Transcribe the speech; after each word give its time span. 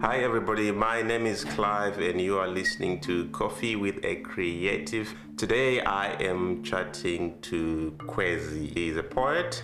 Hi, 0.00 0.20
everybody. 0.20 0.72
My 0.72 1.02
name 1.02 1.26
is 1.26 1.44
Clive, 1.44 1.98
and 1.98 2.18
you 2.18 2.38
are 2.38 2.48
listening 2.48 3.00
to 3.00 3.26
Coffee 3.32 3.76
with 3.76 4.02
a 4.02 4.16
Creative. 4.16 5.14
Today, 5.36 5.82
I 5.82 6.12
am 6.22 6.62
chatting 6.62 7.38
to 7.42 7.94
Kwezi. 7.98 8.72
He's 8.74 8.96
a 8.96 9.02
poet. 9.02 9.62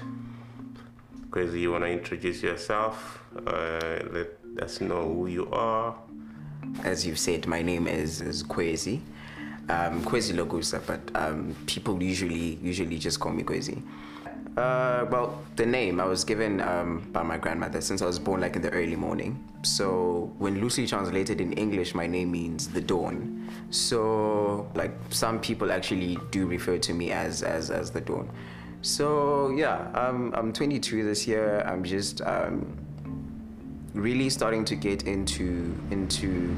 Kwezi, 1.31 1.59
you 1.59 1.73
want 1.73 1.85
to 1.85 1.91
introduce 1.91 2.43
yourself? 2.43 3.25
Uh, 3.47 4.01
let 4.11 4.29
us 4.61 4.83
know 4.83 5.05
who 5.09 5.27
you 5.27 5.49
are. 5.53 5.97
As 6.85 7.07
you've 7.07 7.19
said, 7.19 7.47
my 7.47 7.63
name 7.63 7.87
is, 7.87 8.21
is 8.21 8.43
Kwezi. 8.43 9.01
Um, 9.71 10.03
Kwezi 10.05 10.35
Lokusa, 10.35 10.87
but 10.87 11.01
um, 11.15 11.57
people 11.65 12.03
usually 12.03 12.59
usually 12.63 12.99
just 12.99 13.21
call 13.21 13.33
me 13.33 13.43
Kwezi. 13.43 13.83
Uh, 14.57 15.05
well, 15.11 15.43
the 15.57 15.67
name 15.67 16.01
I 16.01 16.07
was 16.07 16.25
given 16.25 16.63
um, 16.63 17.07
by 17.13 17.23
my 17.23 17.37
grandmother 17.37 17.83
since 17.83 18.01
I 18.01 18.07
was 18.07 18.19
born 18.19 18.41
like 18.41 18.57
in 18.57 18.63
the 18.63 18.71
early 18.71 18.97
morning. 18.97 19.45
So 19.63 20.33
when 20.39 20.61
loosely 20.63 20.87
translated 20.87 21.43
in 21.43 21.53
English, 21.55 21.95
my 21.95 22.07
name 22.07 22.33
means 22.33 22.69
the 22.69 22.81
dawn. 22.81 23.51
So 23.69 24.67
like 24.75 24.93
some 25.11 25.41
people 25.41 25.71
actually 25.71 26.17
do 26.31 26.47
refer 26.47 26.79
to 26.79 26.95
me 26.95 27.13
as 27.13 27.43
as, 27.43 27.71
as 27.71 27.91
the 27.91 28.01
dawn. 28.01 28.31
So 28.81 29.51
yeah, 29.51 29.91
um, 29.93 30.33
I'm 30.35 30.55
22 30.55 31.05
this 31.05 31.27
year. 31.27 31.61
I'm 31.67 31.85
just 31.85 32.23
um, 32.23 32.79
really 33.93 34.31
starting 34.31 34.65
to 34.67 34.75
get 34.75 35.03
into 35.03 35.77
into 35.91 36.57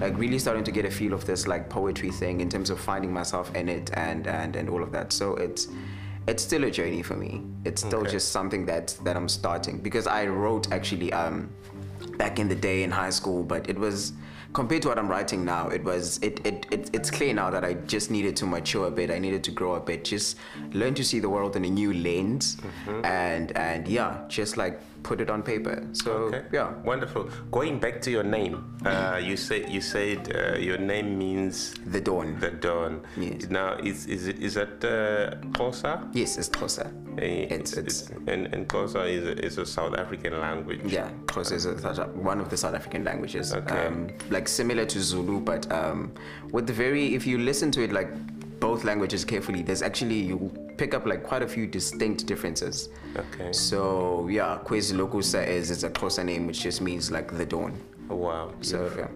like 0.00 0.18
really 0.18 0.38
starting 0.40 0.64
to 0.64 0.72
get 0.72 0.84
a 0.84 0.90
feel 0.90 1.12
of 1.12 1.26
this 1.26 1.46
like 1.46 1.68
poetry 1.68 2.10
thing 2.10 2.40
in 2.40 2.48
terms 2.48 2.70
of 2.70 2.80
finding 2.80 3.12
myself 3.12 3.54
in 3.54 3.68
it 3.68 3.90
and 3.94 4.26
and 4.26 4.56
and 4.56 4.68
all 4.68 4.82
of 4.82 4.90
that. 4.90 5.12
So 5.12 5.36
it's 5.36 5.68
it's 6.26 6.42
still 6.42 6.64
a 6.64 6.70
journey 6.70 7.02
for 7.02 7.16
me. 7.16 7.42
It's 7.64 7.82
still 7.82 8.00
Okay. 8.00 8.10
just 8.12 8.32
something 8.32 8.66
that 8.66 8.96
that 9.04 9.16
I'm 9.16 9.28
starting 9.28 9.78
because 9.78 10.06
I 10.06 10.26
wrote 10.26 10.70
actually 10.72 11.12
um 11.12 11.50
back 12.16 12.38
in 12.38 12.48
the 12.48 12.54
day 12.54 12.82
in 12.82 12.90
high 12.90 13.10
school, 13.10 13.42
but 13.42 13.68
it 13.68 13.78
was 13.78 14.12
compared 14.52 14.82
to 14.82 14.88
what 14.88 14.98
I'm 14.98 15.08
writing 15.08 15.44
now, 15.44 15.68
it 15.68 15.82
was 15.84 16.18
it, 16.22 16.44
it, 16.44 16.66
it 16.70 16.90
it's 16.92 17.10
clear 17.10 17.32
now 17.32 17.50
that 17.50 17.64
I 17.64 17.74
just 17.74 18.10
needed 18.10 18.36
to 18.36 18.46
mature 18.46 18.88
a 18.88 18.90
bit. 18.90 19.10
I 19.10 19.18
needed 19.18 19.44
to 19.44 19.50
grow 19.50 19.74
a 19.74 19.80
bit, 19.80 20.04
just 20.04 20.36
learn 20.72 20.94
to 20.94 21.04
see 21.04 21.20
the 21.20 21.28
world 21.28 21.56
in 21.56 21.64
a 21.64 21.70
new 21.70 21.92
lens, 21.92 22.56
and 23.04 23.56
and 23.56 23.86
yeah, 23.88 24.24
just 24.28 24.56
like 24.56 24.80
put 25.02 25.20
it 25.20 25.30
on 25.30 25.42
paper. 25.42 25.82
So 25.92 26.12
Okay. 26.12 26.42
yeah, 26.52 26.72
Wonderful. 26.84 27.28
Going 27.50 27.78
back 27.78 28.00
to 28.02 28.10
your 28.10 28.22
name, 28.24 28.64
uh, 28.84 29.20
you 29.22 29.36
say 29.36 29.66
you 29.68 29.80
said 29.80 30.18
uh, 30.34 30.58
your 30.58 30.78
name 30.78 31.18
means 31.18 31.74
the 31.86 32.00
dawn. 32.00 32.38
the 32.40 32.50
dawn. 32.50 33.00
Yes. 33.16 33.48
Now, 33.50 33.76
is 33.82 34.06
is 34.06 34.28
it 34.28 34.38
is 34.40 34.54
that 34.54 34.84
uh, 34.84 35.36
yes, 36.12 36.36
it's 36.38 36.48
closer. 36.48 36.90
Eh, 37.18 37.46
It's- 37.54 37.76
it's- 37.76 38.10
and 38.26 38.46
and 38.54 38.68
Xhosa 38.68 39.04
is 39.08 39.24
a, 39.26 39.44
is 39.44 39.58
a 39.58 39.66
South 39.66 39.94
African 39.98 40.40
language. 40.40 40.80
Yeah, 40.86 41.10
Xhosa 41.26 41.52
is 41.56 41.66
a, 41.66 42.04
one 42.14 42.40
of 42.40 42.48
the 42.48 42.56
South 42.56 42.74
African 42.74 43.04
languages. 43.04 43.52
Okay. 43.54 43.86
Um, 43.86 44.08
like 44.30 44.48
similar 44.48 44.86
to 44.86 45.00
Zulu, 45.00 45.40
but 45.40 45.70
um, 45.72 46.12
with 46.52 46.66
the 46.66 46.72
very, 46.72 47.14
if 47.14 47.26
you 47.26 47.38
listen 47.38 47.70
to 47.72 47.82
it 47.82 47.92
like 47.92 48.10
both 48.60 48.84
languages 48.84 49.24
carefully, 49.24 49.62
there's 49.62 49.82
actually, 49.82 50.20
you 50.20 50.52
pick 50.76 50.94
up 50.94 51.06
like 51.06 51.22
quite 51.22 51.42
a 51.42 51.48
few 51.48 51.66
distinct 51.66 52.26
differences. 52.26 52.90
Okay. 53.16 53.52
So 53.52 54.28
yeah, 54.28 54.58
Kwezi 54.64 54.94
Lokusa 54.94 55.46
is, 55.46 55.70
is 55.70 55.82
a 55.82 55.90
Xhosa 55.90 56.24
name, 56.24 56.46
which 56.46 56.60
just 56.60 56.80
means 56.80 57.10
like 57.10 57.36
the 57.36 57.46
dawn. 57.46 57.80
Wow. 58.08 58.52
So 58.60 58.92
yeah. 58.96 59.08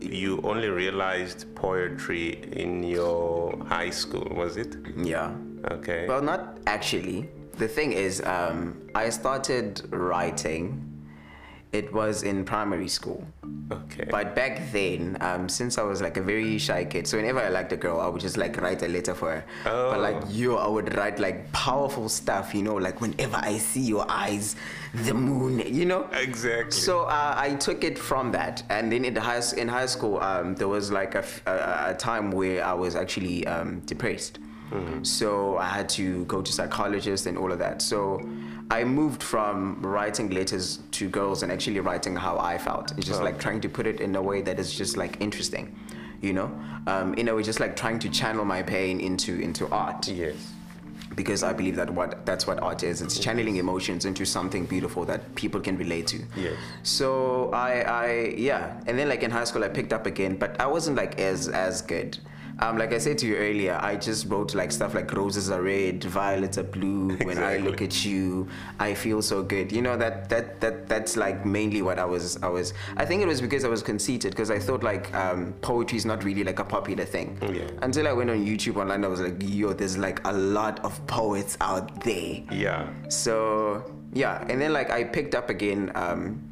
You 0.00 0.40
only 0.42 0.68
realized 0.68 1.54
poetry 1.54 2.42
in 2.52 2.82
your 2.82 3.56
high 3.66 3.90
school, 3.90 4.26
was 4.34 4.56
it? 4.56 4.76
Yeah. 4.96 5.32
Okay. 5.70 6.08
Well, 6.08 6.22
not 6.22 6.58
actually. 6.66 7.28
The 7.58 7.68
thing 7.68 7.92
is, 7.92 8.22
um, 8.22 8.80
I 8.94 9.10
started 9.10 9.82
writing. 9.92 10.91
It 11.72 11.90
was 11.92 12.22
in 12.22 12.44
primary 12.44 12.88
school. 12.88 13.26
okay. 13.72 14.04
But 14.10 14.34
back 14.36 14.70
then, 14.72 15.16
um, 15.22 15.48
since 15.48 15.78
I 15.78 15.82
was 15.82 16.02
like 16.02 16.18
a 16.18 16.22
very 16.22 16.58
shy 16.58 16.84
kid, 16.84 17.06
so 17.06 17.16
whenever 17.16 17.40
I 17.40 17.48
liked 17.48 17.72
a 17.72 17.78
girl, 17.78 17.98
I 17.98 18.08
would 18.08 18.20
just 18.20 18.36
like 18.36 18.60
write 18.60 18.82
a 18.82 18.88
letter 18.88 19.14
for 19.14 19.30
her. 19.36 19.44
Oh. 19.64 19.90
But 19.92 20.00
like 20.00 20.16
Oh. 20.22 20.28
you, 20.28 20.56
I 20.58 20.68
would 20.68 20.94
write 20.94 21.18
like 21.18 21.50
powerful 21.52 22.10
stuff, 22.10 22.54
you 22.54 22.62
know, 22.62 22.74
like 22.74 23.00
whenever 23.00 23.36
I 23.36 23.56
see 23.56 23.80
your 23.80 24.04
eyes, 24.06 24.54
the 24.92 25.14
moon, 25.14 25.60
you 25.60 25.86
know. 25.86 26.10
exactly. 26.12 26.72
So 26.72 27.04
uh, 27.04 27.34
I 27.38 27.54
took 27.54 27.84
it 27.84 27.98
from 27.98 28.32
that, 28.32 28.62
and 28.68 28.92
then 28.92 29.06
in 29.06 29.14
the 29.14 29.22
high 29.22 29.40
in 29.56 29.66
high 29.68 29.86
school, 29.86 30.20
um, 30.20 30.54
there 30.56 30.68
was 30.68 30.92
like 30.92 31.14
a 31.14 31.96
time 31.98 32.30
where 32.32 32.62
I 32.66 32.74
was 32.74 32.94
actually 32.96 33.46
um, 33.46 33.80
depressed. 33.86 34.38
So 35.02 35.58
I 35.58 35.66
had 35.66 35.88
to 36.00 36.24
go 36.24 36.40
to 36.40 36.50
psychologist 36.50 37.26
and 37.26 37.36
all 37.36 37.52
of 37.52 37.58
that. 37.58 37.82
So 37.82 38.20
I 38.72 38.84
moved 38.84 39.22
from 39.22 39.82
writing 39.82 40.30
letters 40.30 40.78
to 40.92 41.06
girls 41.06 41.42
and 41.42 41.52
actually 41.52 41.78
writing 41.80 42.16
how 42.16 42.38
I 42.38 42.56
felt. 42.56 42.92
It's 42.96 43.06
just 43.06 43.22
like 43.22 43.38
trying 43.38 43.60
to 43.60 43.68
put 43.68 43.86
it 43.86 44.00
in 44.00 44.16
a 44.16 44.22
way 44.22 44.40
that 44.40 44.58
is 44.58 44.72
just 44.72 44.96
like 44.96 45.20
interesting, 45.20 45.78
you 46.22 46.32
know. 46.32 46.50
Um, 46.86 47.12
in 47.14 47.28
a 47.28 47.34
way, 47.34 47.42
just 47.42 47.60
like 47.60 47.76
trying 47.76 47.98
to 47.98 48.08
channel 48.08 48.46
my 48.46 48.62
pain 48.62 48.98
into 48.98 49.38
into 49.40 49.68
art 49.68 50.08
yes. 50.08 50.54
because 51.14 51.42
I 51.42 51.52
believe 51.52 51.76
that 51.76 51.90
what 51.90 52.24
that's 52.24 52.46
what 52.46 52.62
art 52.62 52.82
is. 52.82 53.02
It's 53.02 53.18
channeling 53.18 53.56
emotions 53.56 54.06
into 54.06 54.24
something 54.24 54.64
beautiful 54.64 55.04
that 55.04 55.34
people 55.34 55.60
can 55.60 55.76
relate 55.76 56.06
to. 56.06 56.24
Yes. 56.34 56.54
So 56.82 57.50
I, 57.52 57.72
I 57.82 58.34
yeah, 58.38 58.80
and 58.86 58.98
then 58.98 59.06
like 59.10 59.22
in 59.22 59.30
high 59.30 59.44
school 59.44 59.64
I 59.64 59.68
picked 59.68 59.92
up 59.92 60.06
again, 60.06 60.36
but 60.36 60.58
I 60.58 60.66
wasn't 60.66 60.96
like 60.96 61.20
as 61.20 61.48
as 61.48 61.82
good. 61.82 62.16
Um, 62.58 62.78
like 62.78 62.92
I 62.92 62.98
said 62.98 63.18
to 63.18 63.26
you 63.26 63.36
earlier, 63.36 63.78
I 63.80 63.96
just 63.96 64.26
wrote 64.26 64.54
like 64.54 64.72
stuff 64.72 64.94
like 64.94 65.12
roses 65.12 65.50
are 65.50 65.62
red, 65.62 66.04
violets 66.04 66.58
are 66.58 66.62
blue. 66.62 67.16
When 67.16 67.38
I 67.38 67.56
look 67.58 67.82
at 67.82 68.04
you, 68.04 68.48
I 68.78 68.94
feel 68.94 69.22
so 69.22 69.42
good. 69.42 69.72
You 69.72 69.82
know 69.82 69.96
that 69.96 70.28
that 70.28 70.60
that 70.60 70.88
that's 70.88 71.16
like 71.16 71.44
mainly 71.44 71.82
what 71.82 71.98
I 71.98 72.04
was 72.04 72.42
I 72.42 72.48
was. 72.48 72.74
I 72.96 73.04
think 73.04 73.22
it 73.22 73.28
was 73.28 73.40
because 73.40 73.64
I 73.64 73.68
was 73.68 73.82
conceited 73.82 74.32
because 74.32 74.50
I 74.50 74.58
thought 74.58 74.82
like 74.82 75.12
um, 75.14 75.54
poetry 75.60 75.98
is 75.98 76.04
not 76.04 76.24
really 76.24 76.44
like 76.44 76.58
a 76.58 76.64
popular 76.64 77.04
thing. 77.04 77.38
Yeah. 77.42 77.68
Until 77.82 78.06
I 78.08 78.12
went 78.12 78.30
on 78.30 78.44
YouTube 78.44 78.76
online, 78.76 79.04
I 79.04 79.08
was 79.08 79.20
like, 79.20 79.36
yo, 79.40 79.72
there's 79.72 79.98
like 79.98 80.24
a 80.26 80.32
lot 80.32 80.84
of 80.84 81.04
poets 81.06 81.56
out 81.60 82.02
there. 82.04 82.42
Yeah. 82.50 82.88
So 83.08 83.90
yeah, 84.12 84.44
and 84.48 84.60
then 84.60 84.72
like 84.72 84.90
I 84.90 85.04
picked 85.04 85.34
up 85.34 85.48
again 85.50 85.90
um, 85.94 86.42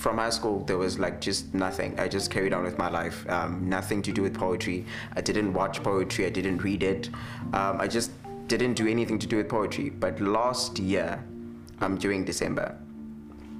from 0.00 0.16
high 0.18 0.30
school. 0.30 0.64
There 0.64 0.78
was 0.78 0.98
like 0.98 1.20
just 1.20 1.52
nothing. 1.54 1.98
I 2.00 2.08
just 2.08 2.30
carried 2.30 2.52
on 2.52 2.64
with 2.64 2.78
my 2.78 2.88
life. 2.88 3.28
Um, 3.28 3.68
nothing 3.68 4.02
to 4.02 4.12
do 4.12 4.22
with 4.22 4.34
poetry. 4.34 4.86
I 5.14 5.20
didn't 5.20 5.52
watch 5.52 5.82
poetry. 5.82 6.26
I 6.26 6.30
didn't 6.30 6.58
read 6.64 6.82
it. 6.82 7.10
Um, 7.52 7.80
I 7.80 7.86
just 7.86 8.10
didn't 8.48 8.74
do 8.74 8.88
anything 8.88 9.18
to 9.18 9.26
do 9.26 9.36
with 9.36 9.48
poetry. 9.48 9.90
But 9.90 10.20
last 10.20 10.78
year, 10.78 11.22
um, 11.80 11.96
during 11.96 12.24
December 12.24 12.76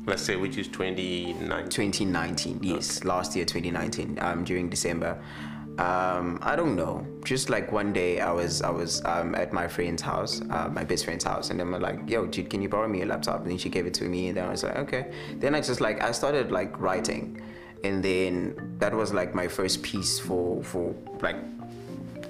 Let's 0.07 0.23
say 0.23 0.37
which 0.37 0.57
is 0.57 0.67
29. 0.69 1.69
2019, 1.69 2.61
yes, 2.63 3.05
last 3.05 3.37
year 3.37 3.45
2019, 3.45 4.19
um, 4.21 4.45
during 4.45 4.71
December. 4.71 5.23
Um, 5.81 6.39
I 6.43 6.57
don't 6.57 6.77
know. 6.77 7.07
Just 7.25 7.49
like 7.49 7.73
one 7.73 7.95
day, 7.95 8.21
I 8.21 8.31
was 8.33 8.61
I 8.61 8.69
was 8.69 9.03
um, 9.07 9.35
at 9.35 9.51
my 9.55 9.67
friend's 9.67 10.03
house, 10.03 10.43
uh, 10.51 10.69
my 10.71 10.85
best 10.85 11.07
friend's 11.07 11.25
house, 11.25 11.49
and 11.49 11.59
then 11.59 11.71
we're 11.71 11.79
like, 11.79 11.99
"Yo, 12.07 12.27
dude, 12.27 12.51
can 12.51 12.61
you 12.61 12.69
borrow 12.69 12.87
me 12.87 13.01
a 13.01 13.07
laptop?" 13.07 13.41
And 13.41 13.51
then 13.51 13.57
she 13.57 13.71
gave 13.71 13.87
it 13.87 13.95
to 13.95 14.05
me, 14.05 14.29
and 14.29 14.37
then 14.37 14.45
I 14.45 14.51
was 14.51 14.63
like, 14.63 14.77
"Okay." 14.77 15.11
Then 15.37 15.55
I 15.55 15.63
just 15.63 15.81
like 15.81 16.03
I 16.03 16.13
started 16.13 16.53
like 16.53 16.79
writing, 16.79 17.41
and 17.83 18.03
then 18.03 18.77
that 18.79 18.93
was 18.93 19.15
like 19.15 19.35
my 19.35 19.49
first 19.49 19.83
piece 19.83 20.19
for 20.19 20.63
for 20.63 20.95
like 21.23 21.37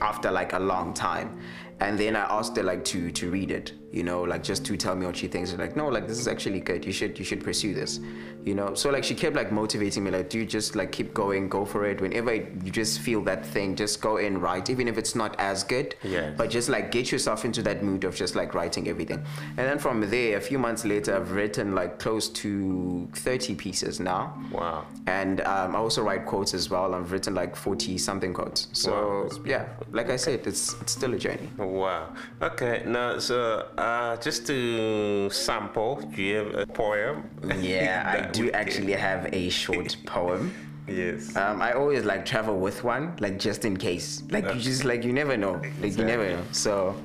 after 0.00 0.31
like 0.31 0.53
a 0.53 0.59
long 0.59 0.94
time 0.94 1.39
and 1.81 1.99
then 1.99 2.16
i 2.16 2.21
asked 2.39 2.56
her 2.56 2.62
like 2.62 2.84
to 2.84 3.10
to 3.10 3.31
read 3.31 3.50
it 3.50 3.72
you 3.91 4.03
know 4.03 4.22
like 4.22 4.43
just 4.43 4.65
to 4.65 4.77
tell 4.77 4.94
me 4.94 5.05
what 5.06 5.16
she 5.16 5.27
thinks 5.27 5.50
and 5.50 5.60
like 5.60 5.77
no 5.77 5.89
like 5.89 6.06
this 6.06 6.19
is 6.19 6.28
actually 6.28 6.60
good 6.60 6.84
you 6.84 6.93
should 6.93 7.19
you 7.19 7.25
should 7.25 7.43
pursue 7.43 7.75
this 7.75 8.00
you 8.45 8.55
know 8.55 8.75
so 8.75 8.91
like 8.91 9.05
she 9.05 9.15
kept 9.15 9.37
like 9.37 9.53
motivating 9.53 10.03
me 10.05 10.11
like 10.11 10.28
dude 10.31 10.49
just 10.49 10.75
like 10.75 10.91
keep 10.93 11.12
going 11.12 11.49
go 11.49 11.65
for 11.65 11.84
it 11.84 12.01
whenever 12.01 12.33
you 12.34 12.71
just 12.71 13.01
feel 13.01 13.21
that 13.23 13.45
thing 13.45 13.77
just 13.77 14.01
go 14.01 14.17
and 14.17 14.41
write 14.43 14.71
even 14.71 14.89
if 14.89 14.97
it's 14.97 15.15
not 15.15 15.34
as 15.39 15.62
good 15.65 15.95
Yes. 16.03 16.34
but 16.39 16.49
just 16.51 16.69
like 16.69 16.91
get 16.91 17.12
yourself 17.12 17.45
into 17.45 17.62
that 17.62 17.83
mood 17.83 18.05
of 18.05 18.15
just 18.15 18.34
like 18.37 18.55
writing 18.55 18.89
everything 18.89 19.23
and 19.49 19.59
then 19.59 19.78
from 19.78 20.01
there 20.09 20.37
a 20.39 20.41
few 20.41 20.59
months 20.59 20.84
later 20.84 21.15
i've 21.15 21.33
written 21.33 21.75
like 21.75 21.98
close 21.98 22.28
to 22.31 23.09
30 23.15 23.54
pieces 23.57 24.01
now 24.01 24.34
Wow. 24.51 24.86
and 25.07 25.41
um, 25.43 25.77
I 25.77 25.78
also 25.78 26.03
write 26.03 26.27
quotes 26.27 26.54
as 26.54 26.71
well. 26.71 26.95
I've 26.95 27.13
written 27.13 27.34
like 27.34 27.54
40 27.57 27.98
something 27.98 28.33
quotes. 28.34 28.69
So 28.72 28.91
Wow, 28.93 29.22
that's 29.28 29.39
yeah, 29.45 29.66
like 29.93 30.10
I 30.10 30.16
said, 30.16 30.47
it's 30.47 30.75
it's 30.81 30.93
still 30.93 31.15
a 31.15 31.19
journey. 31.19 31.48
Wow. 31.57 32.13
Okay. 32.43 32.83
Now, 32.86 33.19
so 33.19 33.66
uh, 33.78 34.16
just 34.16 34.47
to 34.48 35.31
sample, 35.31 35.97
do 36.15 36.22
you 36.22 36.36
have 36.36 36.54
a 36.54 36.66
poem? 36.66 37.28
Yeah, 37.60 38.04
I 38.15 38.21
That 38.22 38.29
do 38.32 38.44
would- 38.44 38.54
actually 38.54 38.92
have 38.92 39.28
a 39.32 39.48
short 39.48 39.97
poem. 40.06 40.53
Yes. 40.88 41.36
Um, 41.36 41.62
I 41.62 41.72
always 41.72 42.04
like 42.04 42.27
travel 42.27 42.59
with 42.59 42.82
one, 42.82 43.15
like 43.21 43.38
just 43.38 43.65
in 43.65 43.77
case. 43.77 44.22
Like 44.30 44.44
you 44.53 44.60
just 44.60 44.84
like 44.84 45.04
you 45.04 45.12
never 45.12 45.36
know. 45.36 45.60
Like 45.80 45.97
you 45.97 46.04
never 46.04 46.28
know. 46.28 46.42
So 46.50 46.97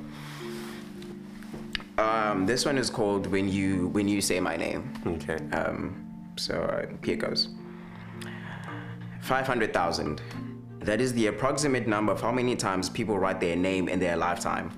um, 1.97 2.45
this 2.45 2.65
one 2.65 2.77
is 2.77 2.89
called 2.89 3.27
when 3.27 3.47
you 3.47 3.87
when 3.89 4.07
you 4.07 4.21
say 4.21 4.39
my 4.39 4.55
name. 4.57 4.91
Okay. 5.05 5.37
Um, 5.51 6.03
so 6.35 6.55
uh, 6.55 6.87
here 7.03 7.15
goes. 7.15 7.49
500,000. 9.21 10.21
That 10.81 11.01
is 11.01 11.13
the 11.13 11.27
approximate 11.27 11.87
number 11.87 12.11
of 12.11 12.21
how 12.21 12.31
many 12.31 12.55
times 12.55 12.89
people 12.89 13.17
write 13.17 13.39
their 13.39 13.55
name 13.55 13.87
in 13.87 13.99
their 13.99 14.15
lifetime. 14.17 14.71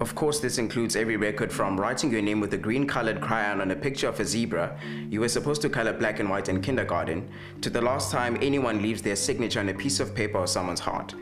Of 0.00 0.14
course, 0.14 0.40
this 0.40 0.58
includes 0.58 0.96
every 0.96 1.16
record 1.16 1.52
from 1.52 1.78
writing 1.78 2.10
your 2.10 2.22
name 2.22 2.40
with 2.40 2.54
a 2.54 2.58
green 2.58 2.86
colored 2.86 3.20
crayon 3.20 3.60
on 3.60 3.70
a 3.70 3.76
picture 3.76 4.08
of 4.08 4.18
a 4.18 4.24
zebra 4.24 4.76
you 5.10 5.20
were 5.20 5.28
supposed 5.28 5.62
to 5.62 5.68
color 5.68 5.92
black 5.92 6.18
and 6.18 6.28
white 6.28 6.48
in 6.48 6.60
kindergarten, 6.60 7.28
to 7.60 7.70
the 7.70 7.80
last 7.80 8.10
time 8.10 8.36
anyone 8.40 8.82
leaves 8.82 9.02
their 9.02 9.16
signature 9.16 9.60
on 9.60 9.68
a 9.68 9.74
piece 9.74 10.00
of 10.00 10.14
paper 10.14 10.38
or 10.38 10.46
someone's 10.46 10.80
heart. 10.80 11.14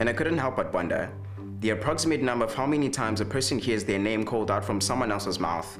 And 0.00 0.08
I 0.08 0.12
couldn't 0.12 0.38
help 0.38 0.56
but 0.56 0.72
wonder 0.72 1.10
the 1.60 1.70
approximate 1.70 2.22
number 2.22 2.44
of 2.44 2.54
how 2.54 2.66
many 2.66 2.88
times 2.88 3.20
a 3.20 3.24
person 3.24 3.58
hears 3.58 3.84
their 3.84 3.98
name 3.98 4.24
called 4.24 4.50
out 4.50 4.64
from 4.64 4.80
someone 4.80 5.12
else's 5.12 5.38
mouth. 5.38 5.78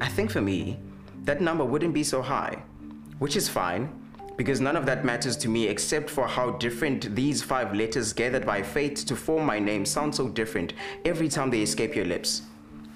I 0.00 0.08
think 0.08 0.30
for 0.30 0.40
me, 0.40 0.78
that 1.24 1.40
number 1.40 1.64
wouldn't 1.64 1.92
be 1.92 2.04
so 2.04 2.22
high, 2.22 2.62
which 3.18 3.34
is 3.34 3.48
fine 3.48 4.03
because 4.36 4.60
none 4.60 4.76
of 4.76 4.86
that 4.86 5.04
matters 5.04 5.36
to 5.38 5.48
me 5.48 5.68
except 5.68 6.10
for 6.10 6.26
how 6.26 6.50
different 6.52 7.14
these 7.14 7.42
five 7.42 7.74
letters 7.74 8.12
gathered 8.12 8.44
by 8.44 8.62
fate 8.62 8.96
to 8.96 9.14
form 9.14 9.46
my 9.46 9.58
name 9.58 9.84
sound 9.84 10.14
so 10.14 10.28
different 10.28 10.74
every 11.04 11.28
time 11.28 11.50
they 11.50 11.62
escape 11.62 11.94
your 11.94 12.04
lips. 12.04 12.42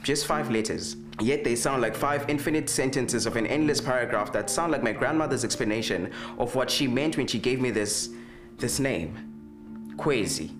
Just 0.02 0.26
five 0.26 0.50
letters. 0.50 0.96
Yet 1.20 1.42
they 1.42 1.56
sound 1.56 1.82
like 1.82 1.96
five 1.96 2.28
infinite 2.28 2.70
sentences 2.70 3.26
of 3.26 3.36
an 3.36 3.46
endless 3.46 3.80
paragraph 3.80 4.32
that 4.32 4.48
sound 4.48 4.72
like 4.72 4.82
my 4.82 4.92
grandmother's 4.92 5.44
explanation 5.44 6.12
of 6.38 6.54
what 6.54 6.70
she 6.70 6.86
meant 6.86 7.16
when 7.16 7.26
she 7.26 7.38
gave 7.38 7.60
me 7.60 7.70
this 7.70 8.10
this 8.58 8.78
name. 8.78 9.94
Kwezi. 9.96 10.50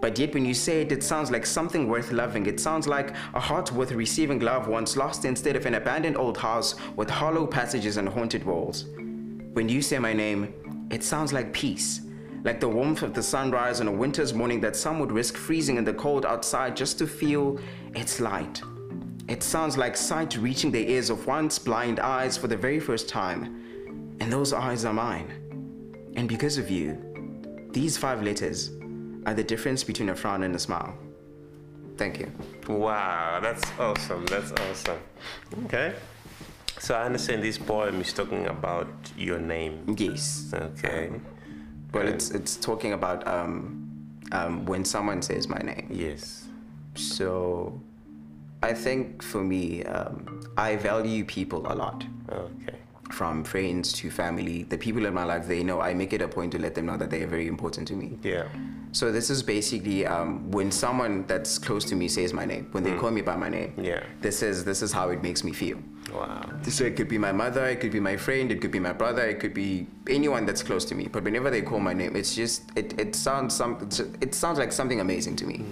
But 0.00 0.18
yet 0.18 0.34
when 0.34 0.44
you 0.44 0.54
say 0.54 0.82
it, 0.82 0.92
it 0.92 1.02
sounds 1.02 1.30
like 1.30 1.46
something 1.46 1.88
worth 1.88 2.12
loving. 2.12 2.46
It 2.46 2.60
sounds 2.60 2.86
like 2.86 3.14
a 3.34 3.40
heart 3.40 3.72
worth 3.72 3.92
receiving 3.92 4.40
love 4.40 4.68
once 4.68 4.96
lost 4.96 5.24
instead 5.24 5.56
of 5.56 5.66
an 5.66 5.74
abandoned 5.74 6.16
old 6.16 6.38
house 6.38 6.74
with 6.96 7.10
hollow 7.10 7.46
passages 7.46 7.96
and 7.96 8.08
haunted 8.08 8.44
walls. 8.44 8.84
When 9.56 9.70
you 9.70 9.80
say 9.80 9.98
my 9.98 10.12
name, 10.12 10.52
it 10.90 11.02
sounds 11.02 11.32
like 11.32 11.50
peace, 11.50 12.02
like 12.44 12.60
the 12.60 12.68
warmth 12.68 13.00
of 13.00 13.14
the 13.14 13.22
sunrise 13.22 13.80
on 13.80 13.88
a 13.88 13.90
winter's 13.90 14.34
morning 14.34 14.60
that 14.60 14.76
some 14.76 14.98
would 14.98 15.10
risk 15.10 15.34
freezing 15.34 15.78
in 15.78 15.84
the 15.84 15.94
cold 15.94 16.26
outside 16.26 16.76
just 16.76 16.98
to 16.98 17.06
feel 17.06 17.58
its 17.94 18.20
light. 18.20 18.60
It 19.28 19.42
sounds 19.42 19.78
like 19.78 19.96
sight 19.96 20.36
reaching 20.36 20.70
the 20.70 20.90
ears 20.90 21.08
of 21.08 21.26
once 21.26 21.58
blind 21.58 22.00
eyes 22.00 22.36
for 22.36 22.48
the 22.48 22.56
very 22.58 22.78
first 22.78 23.08
time, 23.08 24.14
and 24.20 24.30
those 24.30 24.52
eyes 24.52 24.84
are 24.84 24.92
mine. 24.92 26.12
And 26.16 26.28
because 26.28 26.58
of 26.58 26.70
you, 26.70 26.98
these 27.72 27.96
five 27.96 28.22
letters 28.22 28.72
are 29.24 29.32
the 29.32 29.42
difference 29.42 29.82
between 29.82 30.10
a 30.10 30.14
frown 30.14 30.42
and 30.42 30.54
a 30.54 30.58
smile. 30.58 30.98
Thank 31.96 32.18
you. 32.18 32.30
Wow, 32.68 33.40
that's 33.40 33.64
awesome. 33.78 34.26
That's 34.26 34.52
awesome. 34.52 34.98
Okay. 35.64 35.94
So 36.86 36.94
I 36.94 37.02
understand 37.02 37.42
this 37.42 37.58
poem 37.58 38.00
is 38.00 38.12
talking 38.12 38.46
about 38.46 38.86
your 39.18 39.40
name. 39.40 39.96
Yes. 39.98 40.54
Okay. 40.54 41.10
Well, 41.92 42.06
it's 42.06 42.30
it's 42.30 42.54
talking 42.54 42.92
about 42.92 43.26
um, 43.26 43.90
um, 44.30 44.64
when 44.66 44.84
someone 44.84 45.20
says 45.20 45.48
my 45.48 45.58
name. 45.58 45.88
Yes. 45.90 46.46
So, 46.94 47.80
I 48.62 48.72
think 48.72 49.20
for 49.20 49.42
me, 49.42 49.82
um, 49.82 50.46
I 50.56 50.76
value 50.76 51.24
people 51.24 51.66
a 51.66 51.74
lot. 51.74 52.04
Okay. 52.30 52.78
From 53.10 53.44
friends 53.44 53.92
to 53.94 54.10
family, 54.10 54.64
the 54.64 54.76
people 54.76 55.06
in 55.06 55.14
my 55.14 55.24
life, 55.24 55.46
they 55.46 55.62
know 55.62 55.80
I 55.80 55.94
make 55.94 56.12
it 56.12 56.20
a 56.20 56.28
point 56.28 56.52
to 56.52 56.58
let 56.58 56.74
them 56.74 56.86
know 56.86 56.96
that 56.96 57.08
they 57.08 57.22
are 57.22 57.26
very 57.28 57.46
important 57.46 57.86
to 57.88 57.94
me. 57.94 58.18
Yeah. 58.22 58.48
So 58.92 59.12
this 59.12 59.30
is 59.30 59.42
basically 59.42 60.06
um, 60.06 60.50
when 60.50 60.72
someone 60.72 61.24
that's 61.26 61.58
close 61.58 61.84
to 61.86 61.94
me 61.94 62.08
says 62.08 62.32
my 62.32 62.44
name, 62.44 62.68
when 62.72 62.82
they 62.82 62.94
call 62.96 63.10
me 63.10 63.20
by 63.20 63.36
my 63.36 63.48
name. 63.48 63.74
Yeah. 63.80 64.02
This 64.20 64.42
is 64.42 64.64
this 64.64 64.82
is 64.82 64.92
how 64.92 65.10
it 65.10 65.22
makes 65.22 65.44
me 65.44 65.52
feel. 65.52 65.78
Wow. 66.12 66.50
So 66.68 66.84
it 66.84 66.96
could 66.96 67.08
be 67.08 67.18
my 67.18 67.32
mother, 67.32 67.66
it 67.66 67.80
could 67.80 67.92
be 67.92 68.00
my 68.00 68.16
friend, 68.16 68.50
it 68.50 68.60
could 68.60 68.70
be 68.70 68.78
my 68.80 68.92
brother, 68.92 69.22
it 69.22 69.40
could 69.40 69.54
be 69.54 69.86
anyone 70.08 70.46
that's 70.46 70.62
close 70.62 70.84
to 70.86 70.94
me. 70.94 71.08
But 71.08 71.24
whenever 71.24 71.50
they 71.50 71.62
call 71.62 71.80
my 71.80 71.92
name, 71.92 72.16
it's 72.16 72.34
just 72.34 72.62
it, 72.74 72.98
it 72.98 73.14
sounds 73.14 73.54
some 73.54 73.88
it 74.20 74.34
sounds 74.34 74.58
like 74.58 74.72
something 74.72 75.00
amazing 75.00 75.36
to 75.36 75.46
me. 75.46 75.64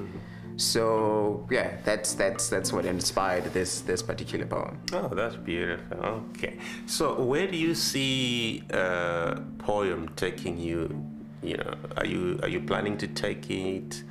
So 0.56 1.46
yeah, 1.50 1.76
that's 1.84 2.14
that's 2.14 2.48
that's 2.48 2.72
what 2.72 2.84
inspired 2.84 3.44
this 3.52 3.80
this 3.80 4.02
particular 4.02 4.46
poem. 4.46 4.78
Oh, 4.92 5.08
that's 5.08 5.36
beautiful. 5.36 5.98
Okay. 6.30 6.58
So 6.86 7.20
where 7.22 7.46
do 7.46 7.56
you 7.56 7.74
see 7.74 8.62
a 8.70 9.40
poem 9.58 10.10
taking 10.16 10.58
you? 10.58 11.04
You 11.42 11.56
know, 11.58 11.74
are 11.96 12.06
you 12.06 12.38
are 12.42 12.48
you 12.48 12.60
planning 12.60 12.96
to 12.98 13.06
take 13.08 13.50
it 13.50 14.02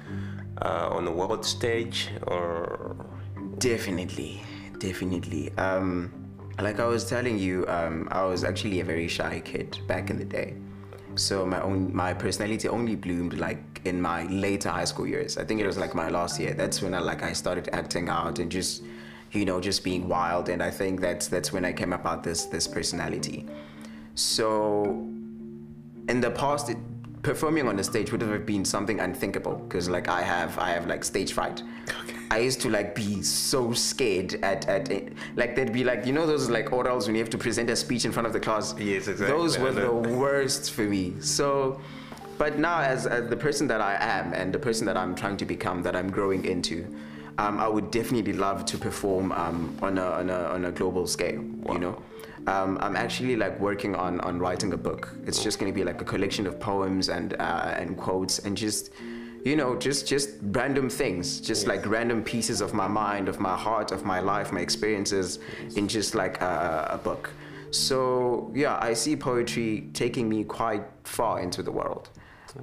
uh, 0.61 0.89
on 0.91 1.05
the 1.05 1.11
world 1.11 1.45
stage 1.45 2.09
or? 2.27 2.95
Definitely, 3.59 4.41
definitely. 4.79 5.51
Um, 5.57 6.11
like 6.59 6.79
I 6.79 6.85
was 6.85 7.05
telling 7.05 7.39
you, 7.39 7.65
um, 7.67 8.07
I 8.11 8.23
was 8.23 8.43
actually 8.43 8.81
a 8.81 8.83
very 8.83 9.07
shy 9.07 9.41
kid 9.43 9.79
back 9.87 10.09
in 10.09 10.17
the 10.17 10.25
day. 10.25 10.55
So 11.15 11.45
my 11.45 11.61
own 11.61 11.95
my 11.95 12.13
personality 12.13 12.67
only 12.67 12.95
bloomed 12.95 13.39
like 13.39 13.72
in 13.85 14.01
my 14.01 14.23
later 14.27 14.69
high 14.69 14.85
school 14.85 15.07
years. 15.07 15.37
I 15.37 15.43
think 15.43 15.61
it 15.61 15.67
was 15.67 15.77
like 15.77 15.93
my 15.95 16.09
last 16.09 16.39
year. 16.39 16.53
That's 16.53 16.81
when 16.81 16.93
I 16.93 16.99
like 16.99 17.23
I 17.23 17.33
started 17.33 17.69
acting 17.73 18.09
out 18.09 18.39
and 18.39 18.51
just 18.51 18.83
you 19.31 19.45
know 19.45 19.59
just 19.59 19.83
being 19.83 20.07
wild. 20.07 20.49
And 20.49 20.61
I 20.61 20.71
think 20.71 21.01
that's 21.01 21.27
that's 21.27 21.51
when 21.51 21.65
I 21.65 21.73
came 21.73 21.93
about 21.93 22.23
this 22.23 22.45
this 22.45 22.67
personality. 22.67 23.45
So 24.15 24.85
in 26.09 26.21
the 26.21 26.31
past, 26.31 26.69
it, 26.69 26.77
performing 27.23 27.67
on 27.67 27.77
the 27.77 27.83
stage 27.83 28.11
would 28.11 28.21
have 28.21 28.45
been 28.45 28.65
something 28.65 28.99
unthinkable 28.99 29.55
because 29.55 29.89
like 29.89 30.07
I 30.07 30.21
have 30.21 30.59
I 30.59 30.69
have 30.71 30.87
like 30.87 31.03
stage 31.03 31.33
fright. 31.33 31.63
Okay. 31.89 32.17
I 32.31 32.39
used 32.39 32.61
to 32.61 32.69
like 32.69 32.95
be 32.95 33.21
so 33.21 33.73
scared 33.73 34.35
at, 34.43 34.67
at 34.67 34.91
eh, 34.91 35.09
like 35.35 35.55
there'd 35.55 35.73
be 35.73 35.83
like 35.83 36.05
you 36.05 36.13
know 36.13 36.25
those 36.25 36.49
like 36.49 36.67
orals 36.67 37.05
when 37.05 37.15
you 37.15 37.21
have 37.21 37.29
to 37.31 37.37
present 37.37 37.69
a 37.69 37.75
speech 37.75 38.05
in 38.05 38.11
front 38.11 38.27
of 38.27 38.33
the 38.33 38.39
class. 38.39 38.75
Yes, 38.77 39.07
exactly. 39.07 39.27
Those 39.27 39.57
were 39.57 39.71
the 39.71 39.91
worst 39.91 40.71
for 40.71 40.81
me. 40.83 41.13
So, 41.19 41.79
but 42.37 42.59
now 42.59 42.79
as, 42.79 43.05
as 43.05 43.29
the 43.29 43.37
person 43.37 43.67
that 43.67 43.81
I 43.81 43.97
am 43.99 44.33
and 44.33 44.53
the 44.53 44.59
person 44.59 44.85
that 44.87 44.97
I'm 44.97 45.15
trying 45.15 45.37
to 45.37 45.45
become, 45.45 45.83
that 45.83 45.95
I'm 45.95 46.09
growing 46.09 46.45
into, 46.45 46.85
um, 47.37 47.59
I 47.59 47.67
would 47.67 47.91
definitely 47.91 48.33
love 48.33 48.65
to 48.65 48.77
perform 48.77 49.31
um, 49.31 49.77
on 49.81 49.97
a 49.97 50.05
on 50.05 50.29
a 50.29 50.39
on 50.55 50.65
a 50.65 50.71
global 50.71 51.07
scale. 51.07 51.43
You 51.71 51.79
know. 51.79 52.01
Um, 52.45 52.77
I'm 52.81 52.97
actually 52.97 53.37
like 53.37 53.57
working 53.61 53.95
on, 53.95 54.19
on 54.19 54.37
writing 54.37 54.73
a 54.73 54.77
book. 54.77 55.09
It's 55.25 55.41
just 55.41 55.59
going 55.59 55.71
to 55.71 55.75
be 55.75 55.85
like 55.85 56.01
a 56.01 56.03
collection 56.03 56.45
of 56.45 56.59
poems 56.59 57.07
and 57.07 57.35
uh, 57.39 57.73
and 57.77 57.97
quotes 57.97 58.39
and 58.39 58.57
just 58.57 58.91
you 59.45 59.55
know 59.55 59.75
just 59.75 60.07
just 60.07 60.29
random 60.41 60.89
things 60.89 61.41
just 61.41 61.67
like 61.67 61.85
random 61.85 62.23
pieces 62.23 62.61
of 62.61 62.73
my 62.73 62.87
mind 62.87 63.27
of 63.27 63.39
my 63.39 63.55
heart 63.55 63.91
of 63.91 64.05
my 64.05 64.19
life 64.19 64.53
my 64.53 64.61
experiences 64.61 65.39
in 65.75 65.85
just 65.87 66.15
like 66.15 66.39
a, 66.41 66.87
a 66.91 66.97
book 66.97 67.29
so 67.71 68.49
yeah 68.55 68.77
i 68.81 68.93
see 68.93 69.15
poetry 69.17 69.89
taking 69.93 70.29
me 70.29 70.45
quite 70.45 70.83
far 71.03 71.41
into 71.41 71.61
the 71.61 71.71
world 71.71 72.09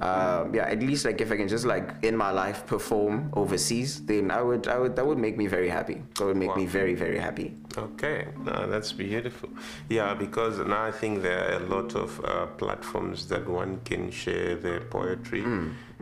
um, 0.00 0.54
yeah 0.54 0.66
at 0.66 0.80
least 0.80 1.04
like 1.04 1.20
if 1.20 1.32
i 1.32 1.36
can 1.36 1.48
just 1.48 1.64
like 1.64 1.94
in 2.02 2.16
my 2.16 2.30
life 2.30 2.64
perform 2.66 3.30
overseas 3.34 4.04
then 4.06 4.30
i 4.30 4.40
would 4.40 4.68
i 4.68 4.78
would 4.78 4.94
that 4.94 5.04
would 5.06 5.18
make 5.18 5.36
me 5.36 5.46
very 5.46 5.68
happy. 5.68 6.02
That 6.18 6.26
would 6.26 6.36
make 6.36 6.54
me 6.56 6.66
very 6.66 6.94
very 6.94 7.18
happy. 7.18 7.54
Okay, 7.76 8.28
no, 8.44 8.68
that's 8.68 8.92
beautiful. 8.92 9.48
Yeah, 9.88 10.14
because 10.14 10.58
now 10.58 10.82
I 10.84 10.90
think 10.90 11.22
there 11.22 11.40
are 11.44 11.62
a 11.62 11.66
lot 11.66 11.94
of 11.94 12.24
uh, 12.24 12.46
platforms 12.46 13.28
that 13.28 13.48
one 13.48 13.80
can 13.84 14.10
share 14.10 14.56
their 14.56 14.80
poetry. 14.80 15.42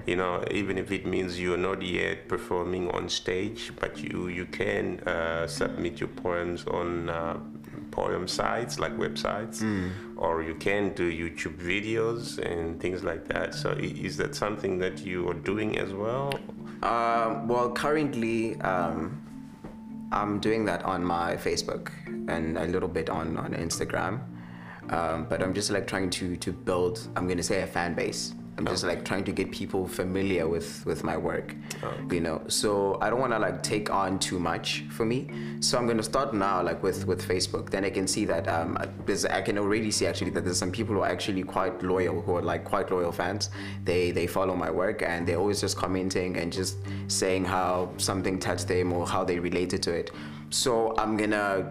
You 0.07 0.17
know, 0.17 0.43
even 0.51 0.79
if 0.79 0.91
it 0.91 1.05
means 1.07 1.39
you're 1.39 1.59
not 1.71 1.83
yet 1.83 2.29
performing 2.29 2.91
on 2.91 3.09
stage, 3.09 3.73
but 3.81 3.99
you 3.99 4.29
you 4.29 4.47
can 4.47 5.01
uh, 5.01 5.47
submit 5.47 6.01
your 6.01 6.09
poems 6.09 6.65
on 6.67 7.11
uh, 7.11 7.37
poem 7.91 8.27
sites 8.29 8.79
like 8.79 8.97
websites, 8.97 9.63
or 10.17 10.43
you 10.43 10.55
can 10.55 10.93
do 10.95 11.11
YouTube 11.11 11.57
videos 11.59 12.39
and 12.39 12.81
things 12.81 13.03
like 13.03 13.27
that. 13.29 13.55
So 13.55 13.71
is 13.73 14.17
that 14.17 14.35
something 14.35 14.79
that 14.79 15.05
you 15.05 15.29
are 15.29 15.35
doing 15.35 15.79
as 15.79 15.93
well? 15.93 16.33
Um, 16.83 17.49
well, 17.49 17.71
currently, 17.71 18.61
um, 18.61 19.21
I'm 20.13 20.39
doing 20.41 20.65
that 20.67 20.85
on 20.85 21.05
my 21.05 21.37
Facebook 21.37 21.91
and 22.29 22.57
a 22.57 22.67
little 22.67 22.89
bit 22.89 23.11
on, 23.11 23.37
on 23.37 23.53
Instagram. 23.55 24.21
Um, 24.91 25.27
but 25.29 25.43
I'm 25.43 25.53
just 25.53 25.71
like 25.71 25.87
trying 25.87 26.11
to, 26.11 26.37
to 26.37 26.53
build, 26.53 27.07
I'm 27.15 27.29
gonna 27.29 27.43
say 27.43 27.63
a 27.63 27.67
fan 27.67 27.95
base. 27.95 28.35
I'm 28.59 28.67
just 28.67 28.83
like 28.83 29.05
trying 29.05 29.23
to 29.25 29.33
get 29.33 29.53
people 29.53 29.87
familiar 29.87 30.49
with, 30.49 30.85
with 30.85 31.05
my 31.05 31.17
work, 31.17 31.55
you 32.11 32.21
know. 32.21 32.43
So 32.49 32.99
I 33.01 33.09
don't 33.09 33.21
want 33.21 33.33
to 33.33 33.39
like 33.39 33.63
take 33.63 33.89
on 33.89 34.19
too 34.19 34.41
much 34.41 34.85
for 34.91 35.05
me. 35.07 35.31
So 35.61 35.79
I'm 35.79 35.87
gonna 35.87 36.03
start 36.03 36.35
now 36.35 36.61
like 36.61 36.83
with, 36.83 37.07
with 37.07 37.27
Facebook. 37.27 37.71
Then 37.71 37.85
I 37.85 37.91
can 37.91 38.09
see 38.09 38.25
that 38.25 38.49
um, 38.49 38.77
there's, 39.07 39.25
I 39.25 39.43
can 39.43 39.59
already 39.59 39.93
see 39.93 40.07
actually 40.07 40.33
that 40.33 40.45
there's 40.45 40.59
some 40.59 40.73
people 40.73 40.97
who 40.97 41.03
are 41.03 41.09
actually 41.09 41.45
quite 41.45 41.85
loyal, 41.85 42.21
who 42.21 42.37
are 42.37 42.43
like 42.43 42.65
quite 42.65 42.91
loyal 42.91 43.13
fans. 43.13 43.51
They 43.85 44.11
they 44.11 44.27
follow 44.27 44.57
my 44.57 44.71
work 44.71 45.03
and 45.03 45.27
they're 45.27 45.39
always 45.39 45.61
just 45.61 45.77
commenting 45.77 46.37
and 46.37 46.53
just 46.53 46.79
saying 47.07 47.45
how 47.45 47.91
something 47.97 48.41
touched 48.41 48.67
them 48.67 48.93
or 48.93 49.07
how 49.07 49.23
they 49.23 49.39
related 49.39 49.85
to 49.85 49.93
it. 49.93 50.11
So 50.51 50.97
I'm 50.99 51.17
gonna 51.17 51.71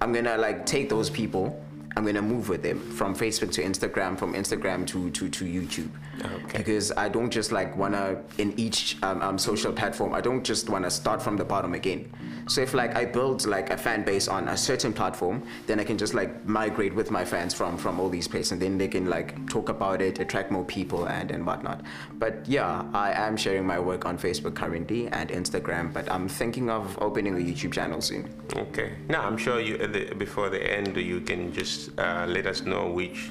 I'm 0.00 0.14
gonna 0.14 0.38
like 0.38 0.64
take 0.64 0.88
those 0.88 1.10
people 1.10 1.62
I'm 1.96 2.04
gonna 2.04 2.22
move 2.22 2.48
with 2.48 2.62
them 2.62 2.78
from 2.92 3.14
Facebook 3.14 3.52
to 3.52 3.62
Instagram, 3.62 4.18
from 4.18 4.34
Instagram 4.34 4.86
to 4.88 5.10
to, 5.10 5.28
to 5.28 5.44
YouTube. 5.44 5.90
Okay. 6.24 6.58
Because 6.58 6.92
I 6.92 7.08
don't 7.08 7.30
just 7.30 7.52
like 7.52 7.76
wanna 7.76 8.22
in 8.38 8.58
each 8.58 8.96
um, 9.02 9.20
um, 9.22 9.38
social 9.38 9.72
platform. 9.72 10.14
I 10.14 10.20
don't 10.20 10.44
just 10.44 10.68
wanna 10.68 10.90
start 10.90 11.22
from 11.22 11.36
the 11.36 11.44
bottom 11.44 11.74
again. 11.74 12.10
So 12.46 12.60
if 12.60 12.74
like 12.74 12.96
I 12.96 13.04
build 13.04 13.46
like 13.46 13.70
a 13.70 13.76
fan 13.76 14.04
base 14.04 14.28
on 14.28 14.48
a 14.48 14.56
certain 14.56 14.92
platform, 14.92 15.42
then 15.66 15.80
I 15.80 15.84
can 15.84 15.98
just 15.98 16.14
like 16.14 16.44
migrate 16.46 16.94
with 16.94 17.10
my 17.10 17.24
fans 17.24 17.54
from 17.54 17.76
from 17.76 18.00
all 18.00 18.08
these 18.08 18.28
places, 18.28 18.52
and 18.52 18.62
then 18.62 18.78
they 18.78 18.88
can 18.88 19.08
like 19.08 19.48
talk 19.48 19.68
about 19.68 20.02
it, 20.02 20.18
attract 20.18 20.50
more 20.50 20.64
people, 20.64 21.06
and 21.08 21.30
and 21.30 21.46
whatnot. 21.46 21.82
But 22.18 22.46
yeah, 22.46 22.84
I 22.92 23.12
am 23.12 23.36
sharing 23.36 23.66
my 23.66 23.78
work 23.78 24.04
on 24.06 24.18
Facebook 24.18 24.54
currently 24.54 25.08
and 25.08 25.30
Instagram, 25.30 25.92
but 25.92 26.10
I'm 26.10 26.28
thinking 26.28 26.70
of 26.70 26.98
opening 27.00 27.34
a 27.34 27.40
YouTube 27.40 27.72
channel 27.72 28.00
soon. 28.00 28.28
Okay. 28.56 28.92
Now, 29.08 29.22
I'm 29.22 29.36
sure 29.36 29.60
you 29.60 29.78
the, 29.78 30.14
before 30.14 30.50
the 30.50 30.62
end, 30.62 30.96
you 30.96 31.20
can 31.20 31.52
just 31.52 31.81
uh, 31.98 32.26
let 32.28 32.46
us 32.46 32.62
know 32.62 32.90
which 32.90 33.30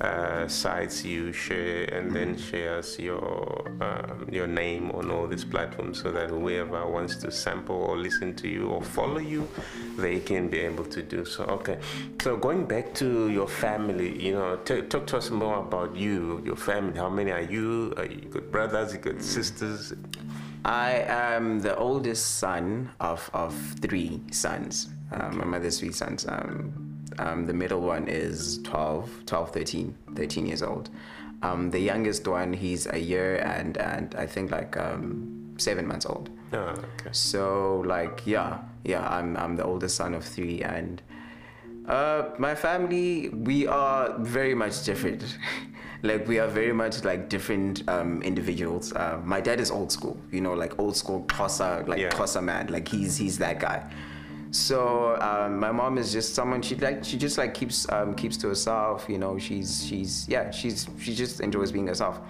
uh, 0.00 0.46
sites 0.46 1.04
you 1.04 1.32
share, 1.32 1.84
and 1.94 2.12
then 2.14 2.36
share 2.36 2.78
us 2.78 2.98
your 2.98 3.72
um, 3.80 4.28
your 4.30 4.46
name 4.46 4.90
on 4.90 5.10
all 5.10 5.26
these 5.26 5.44
platforms, 5.44 6.02
so 6.02 6.12
that 6.12 6.28
whoever 6.28 6.86
wants 6.86 7.16
to 7.16 7.30
sample 7.30 7.76
or 7.76 7.96
listen 7.96 8.34
to 8.34 8.46
you 8.46 8.68
or 8.68 8.82
follow 8.82 9.18
you, 9.18 9.48
they 9.96 10.20
can 10.20 10.48
be 10.48 10.58
able 10.58 10.84
to 10.84 11.02
do 11.02 11.24
so. 11.24 11.44
Okay. 11.44 11.78
So 12.22 12.36
going 12.36 12.66
back 12.66 12.92
to 12.94 13.30
your 13.30 13.48
family, 13.48 14.22
you 14.22 14.34
know, 14.34 14.56
t- 14.56 14.82
talk 14.82 15.06
to 15.06 15.16
us 15.16 15.30
more 15.30 15.60
about 15.60 15.96
you, 15.96 16.42
your 16.44 16.56
family. 16.56 16.98
How 16.98 17.08
many 17.08 17.32
are 17.32 17.40
you? 17.40 17.94
Are 17.96 18.04
you 18.04 18.28
got 18.30 18.50
brothers? 18.50 18.92
You 18.92 18.98
got 18.98 19.22
sisters? 19.22 19.94
I 20.64 21.04
am 21.06 21.60
the 21.60 21.74
oldest 21.76 22.38
son 22.38 22.90
of, 23.00 23.30
of 23.32 23.54
three 23.80 24.20
sons. 24.30 24.88
Um, 25.12 25.38
My 25.38 25.44
mother's 25.44 25.78
three 25.78 25.92
sons. 25.92 26.26
Um, 26.28 26.85
um, 27.18 27.46
the 27.46 27.52
middle 27.52 27.80
one 27.80 28.08
is 28.08 28.58
12, 28.62 29.24
12, 29.26 29.50
13, 29.50 29.94
13 30.14 30.46
years 30.46 30.62
old. 30.62 30.90
Um, 31.42 31.70
the 31.70 31.78
youngest 31.78 32.26
one, 32.26 32.52
he's 32.52 32.86
a 32.86 32.98
year 32.98 33.36
and, 33.36 33.76
and 33.76 34.14
I 34.14 34.26
think 34.26 34.50
like 34.50 34.76
um, 34.76 35.54
seven 35.58 35.86
months 35.86 36.06
old. 36.06 36.30
Oh, 36.52 36.58
okay. 36.58 37.10
So 37.12 37.82
like 37.86 38.22
yeah, 38.24 38.58
yeah, 38.84 39.06
I'm 39.08 39.36
I'm 39.36 39.56
the 39.56 39.64
oldest 39.64 39.96
son 39.96 40.14
of 40.14 40.24
three, 40.24 40.62
and 40.62 41.02
uh, 41.88 42.30
my 42.38 42.54
family 42.54 43.28
we 43.30 43.66
are 43.66 44.16
very 44.18 44.54
much 44.54 44.84
different. 44.84 45.24
like 46.02 46.26
we 46.28 46.38
are 46.38 46.46
very 46.46 46.72
much 46.72 47.04
like 47.04 47.28
different 47.28 47.82
um, 47.88 48.22
individuals. 48.22 48.92
Uh, 48.92 49.20
my 49.24 49.40
dad 49.40 49.58
is 49.60 49.70
old 49.70 49.90
school, 49.90 50.16
you 50.30 50.40
know, 50.40 50.54
like 50.54 50.78
old 50.78 50.96
school 50.96 51.24
Xhosa, 51.24 51.86
like 51.88 51.98
Yeah. 51.98 52.10
Xhosa 52.10 52.42
man. 52.42 52.68
Like 52.68 52.86
he's 52.88 53.16
he's 53.16 53.38
that 53.38 53.58
guy. 53.58 53.82
So 54.56 55.20
um, 55.20 55.60
my 55.60 55.70
mom 55.70 55.98
is 55.98 56.10
just 56.10 56.34
someone 56.34 56.62
she 56.62 56.76
like 56.76 57.04
she 57.04 57.18
just 57.18 57.36
like 57.36 57.52
keeps 57.52 57.86
um, 57.92 58.14
keeps 58.14 58.38
to 58.38 58.48
herself. 58.48 59.04
You 59.06 59.18
know, 59.18 59.38
she's 59.38 59.84
she's 59.84 60.26
yeah 60.28 60.50
she's 60.50 60.88
she 60.98 61.14
just 61.14 61.40
enjoys 61.40 61.70
being 61.70 61.86
herself. 61.86 62.20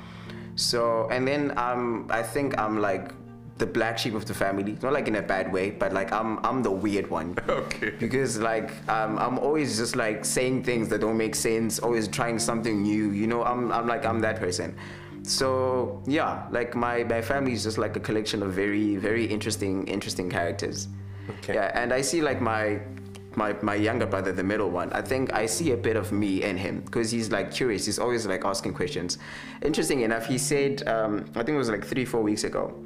So 0.57 1.09
and 1.11 1.27
then 1.27 1.57
um, 1.57 2.09
I 2.11 2.25
think 2.25 2.59
I'm 2.59 2.81
like 2.81 3.13
the 3.59 3.67
black 3.67 3.97
sheep 3.97 4.15
of 4.15 4.27
the 4.27 4.35
family, 4.35 4.77
not 4.83 4.93
like 4.93 5.07
in 5.07 5.15
a 5.17 5.23
bad 5.23 5.53
way, 5.53 5.71
but 5.71 5.93
like 5.93 6.13
I'm 6.13 6.45
I'm 6.45 6.65
the 6.65 6.71
weird 6.71 7.09
one. 7.09 7.37
Okay. 7.49 7.91
Because 7.91 8.39
like 8.39 8.73
um, 8.89 9.19
I'm 9.19 9.39
always 9.39 9.79
just 9.79 9.95
like 9.95 10.25
saying 10.25 10.65
things 10.65 10.89
that 10.89 11.01
don't 11.03 11.17
make 11.17 11.37
sense, 11.37 11.79
always 11.79 12.09
trying 12.09 12.41
something 12.41 12.83
new. 12.83 13.13
You 13.13 13.29
know, 13.29 13.45
I'm 13.45 13.71
I'm 13.71 13.87
like 13.87 14.05
I'm 14.05 14.21
that 14.21 14.41
person. 14.41 14.75
So 15.23 16.03
yeah, 16.07 16.47
like 16.51 16.75
my 16.75 17.05
my 17.05 17.23
family 17.23 17.53
is 17.53 17.63
just 17.63 17.79
like 17.79 17.95
a 17.97 18.01
collection 18.01 18.43
of 18.43 18.53
very 18.53 18.97
very 18.97 19.27
interesting 19.27 19.87
interesting 19.87 20.29
characters. 20.29 20.89
Okay. 21.31 21.55
Yeah, 21.55 21.71
and 21.75 21.93
I 21.93 22.01
see 22.01 22.23
like 22.23 22.41
my 22.41 22.81
my 23.35 23.55
my 23.63 23.75
younger 23.75 24.07
brother, 24.07 24.33
the 24.33 24.45
middle 24.45 24.71
one. 24.71 24.93
I 24.93 25.03
think 25.03 25.33
I 25.33 25.47
see 25.47 25.73
a 25.73 25.77
bit 25.77 25.97
of 25.97 26.13
me 26.13 26.43
in 26.43 26.57
him 26.57 26.81
because 26.81 27.11
he's 27.11 27.31
like 27.31 27.51
curious. 27.53 27.87
He's 27.87 27.99
always 27.99 28.27
like 28.27 28.45
asking 28.45 28.75
questions. 28.75 29.19
Interesting 29.63 30.01
enough, 30.01 30.27
he 30.27 30.39
said 30.39 30.87
um, 30.89 31.27
I 31.35 31.43
think 31.43 31.57
it 31.57 31.59
was 31.59 31.71
like 31.71 31.85
three 31.85 32.05
four 32.05 32.23
weeks 32.23 32.45
ago 32.45 32.86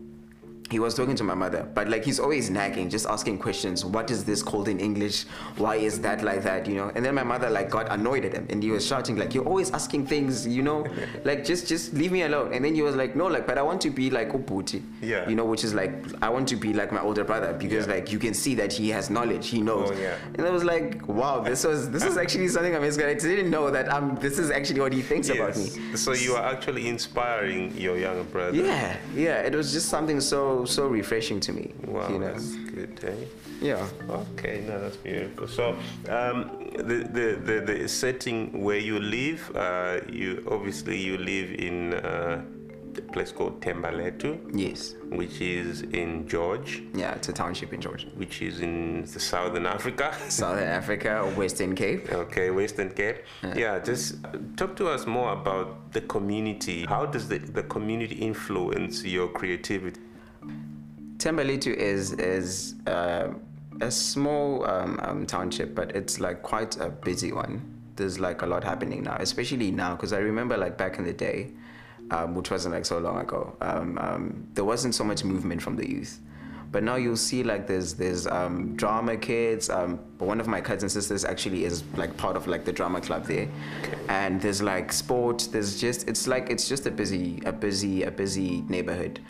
he 0.71 0.79
was 0.79 0.95
talking 0.95 1.17
to 1.17 1.25
my 1.25 1.35
mother, 1.35 1.67
but 1.75 1.89
like 1.89 2.05
he's 2.05 2.21
always 2.21 2.49
nagging, 2.49 2.89
just 2.91 3.07
asking 3.07 3.39
questions. 3.39 3.85
What 3.85 4.11
is 4.11 4.25
this 4.25 4.43
called 4.43 4.69
in 4.69 4.79
English? 4.79 5.25
Why 5.57 5.77
is 5.77 6.01
that 6.03 6.23
like 6.23 6.43
that? 6.45 6.67
You 6.67 6.75
know? 6.77 6.93
And 6.95 7.05
then 7.05 7.15
my 7.15 7.25
mother 7.25 7.51
like 7.51 7.71
got 7.71 7.91
annoyed 7.91 8.25
at 8.25 8.33
him, 8.33 8.47
and 8.51 8.63
he 8.63 8.71
was 8.71 8.87
shouting 8.87 9.17
like, 9.17 9.35
"You're 9.35 9.47
always 9.47 9.71
asking 9.73 10.07
things, 10.07 10.47
you 10.47 10.63
know? 10.63 10.87
like 11.25 11.45
just 11.45 11.67
just 11.67 11.93
leave 11.95 12.13
me 12.13 12.23
alone." 12.23 12.53
And 12.53 12.65
then 12.65 12.75
he 12.75 12.83
was 12.83 12.95
like, 12.95 13.17
"No, 13.17 13.27
like, 13.27 13.47
but 13.47 13.59
I 13.59 13.63
want 13.63 13.81
to 13.83 13.91
be 13.91 14.11
like 14.11 14.31
Ubhuti, 14.33 14.83
Yeah. 15.03 15.29
you 15.29 15.35
know, 15.35 15.45
which 15.45 15.65
is 15.65 15.75
like 15.75 15.93
I 16.23 16.29
want 16.29 16.47
to 16.49 16.57
be 16.57 16.73
like 16.73 16.93
my 16.93 17.01
older 17.01 17.25
brother 17.25 17.53
because 17.53 17.87
Yeah. 17.87 17.95
like 17.95 18.13
you 18.13 18.19
can 18.21 18.33
see 18.35 18.55
that 18.55 18.73
he 18.73 18.91
has 18.91 19.11
knowledge, 19.11 19.49
he 19.49 19.61
knows." 19.61 19.91
Oh, 19.91 19.99
yeah. 20.01 20.15
And 20.37 20.47
I 20.47 20.51
was 20.51 20.63
like, 20.63 21.07
"Wow, 21.09 21.41
this 21.41 21.65
was 21.65 21.91
this 21.91 22.05
is 22.05 22.17
actually 22.17 22.47
something 22.57 22.77
I'm 22.77 22.85
I 22.85 23.15
didn't 23.15 23.51
know 23.51 23.71
that 23.71 23.89
um 23.89 24.17
this 24.21 24.39
is 24.39 24.51
actually 24.51 24.81
what 24.81 24.93
he 24.93 25.03
thinks 25.03 25.29
about 25.31 25.57
me." 25.57 25.67
So 25.97 26.13
you 26.13 26.35
are 26.37 26.45
actually 26.45 26.87
inspiring 26.87 27.77
your 27.77 27.97
younger 27.99 28.25
brother. 28.25 28.57
Yeah, 28.57 28.97
yeah, 29.15 29.41
it 29.49 29.55
was 29.55 29.73
just 29.73 29.89
something 29.89 30.21
so 30.21 30.60
so 30.67 30.87
refreshing 30.89 31.41
to 31.41 31.53
me. 31.53 31.73
Wow, 31.87 32.09
you 32.11 32.19
know? 32.19 32.27
that's 32.33 32.55
good, 32.57 32.99
eh? 33.05 33.15
Yeah. 33.61 33.87
Okay, 34.09 34.65
no, 34.67 34.81
that's 34.81 34.97
beautiful. 34.97 35.47
So, 35.49 35.71
um, 36.09 36.51
the, 36.77 37.09
the, 37.13 37.41
the, 37.45 37.61
the 37.83 37.89
setting 37.89 38.63
where 38.63 38.79
you 38.79 38.99
live, 39.01 39.51
uh, 39.55 40.01
you 40.09 40.47
obviously 40.51 40.97
you 40.99 41.19
live 41.19 41.53
in 41.53 41.95
uh, 41.95 42.43
a 42.97 43.01
place 43.13 43.31
called 43.33 43.61
Thembalethu, 43.61 44.51
Yes. 44.53 44.95
which 45.11 45.41
is 45.41 45.83
in 45.83 46.27
George, 46.27 46.83
Yeah, 46.95 47.13
it's 47.15 47.29
a 47.29 47.33
township 47.33 47.73
in 47.73 47.81
George. 47.81 48.07
which 48.17 48.43
is 48.43 48.61
in 48.61 49.03
the 49.03 49.21
southern 49.21 49.67
Africa. 49.67 50.13
Southern 50.29 50.67
Africa, 50.69 51.31
Western 51.37 51.75
Cape. 51.77 52.11
Okay, 52.13 52.51
Western 52.51 52.91
Cape. 52.91 53.19
Yeah, 53.55 53.79
just 53.79 54.17
uh, 54.25 54.31
talk 54.57 54.75
to 54.77 54.89
us 54.89 55.07
more 55.07 55.33
about 55.33 55.93
the 55.93 56.01
community. 56.01 56.85
How 56.87 57.07
does 57.07 57.29
the, 57.29 57.39
the 57.39 57.63
community 57.65 58.17
influence 58.17 59.05
your 59.05 59.29
creativity? 59.29 60.01
Thembalethu 61.19 61.75
is 61.75 62.13
is 62.15 62.75
uh, 62.87 63.29
a 63.81 63.91
small 63.91 64.67
um, 64.67 64.99
um, 65.03 65.27
township, 65.27 65.75
but 65.75 65.95
it's 65.95 66.21
like 66.21 66.43
quite 66.43 66.77
a 66.79 66.89
busy 66.89 67.33
one. 67.33 67.63
There's 67.97 68.19
like 68.19 68.43
a 68.43 68.47
lot 68.47 68.65
happening 68.65 69.03
now, 69.03 69.17
especially 69.21 69.71
now, 69.71 69.95
because 69.95 70.13
I 70.13 70.19
remember 70.19 70.57
like 70.57 70.79
back 70.79 70.99
in 70.99 71.05
the 71.05 71.13
day, 71.13 71.51
um, 72.11 72.35
which 72.35 72.51
wasn't 72.51 72.75
like 72.75 72.87
so 72.87 72.99
long 72.99 73.19
ago. 73.19 73.55
Um, 73.61 73.99
um, 73.99 74.47
there 74.55 74.65
wasn't 74.65 74.95
so 74.95 75.05
much 75.05 75.25
movement 75.25 75.63
from 75.63 75.77
the 75.77 75.89
youth. 75.89 76.21
But 76.73 76.85
now 76.85 76.95
you'll 76.95 77.17
see 77.17 77.43
like 77.43 77.67
there's 77.67 77.95
there's 77.95 78.27
um, 78.27 78.77
drama 78.77 79.17
kids. 79.17 79.69
Um, 79.69 79.99
but 80.19 80.27
one 80.27 80.41
of 80.41 80.47
my 80.47 80.61
cousin 80.61 80.89
sisters 80.89 81.25
actually 81.25 81.65
is 81.65 81.83
like 81.97 82.17
part 82.17 82.37
of 82.37 82.47
like 82.47 82.65
the 82.65 82.73
drama 82.73 83.01
club 83.01 83.27
there, 83.27 83.49
and 84.09 84.41
there's 84.41 84.63
like 84.63 84.93
sport. 84.93 85.49
There's 85.51 85.81
just 85.81 86.09
it's 86.09 86.29
like 86.29 86.49
it's 86.49 86.69
just 86.69 86.87
a 86.87 86.91
busy 86.91 87.43
a 87.45 87.53
busy 87.53 88.05
a 88.05 88.11
busy 88.11 88.63
neighborhood. 88.69 89.21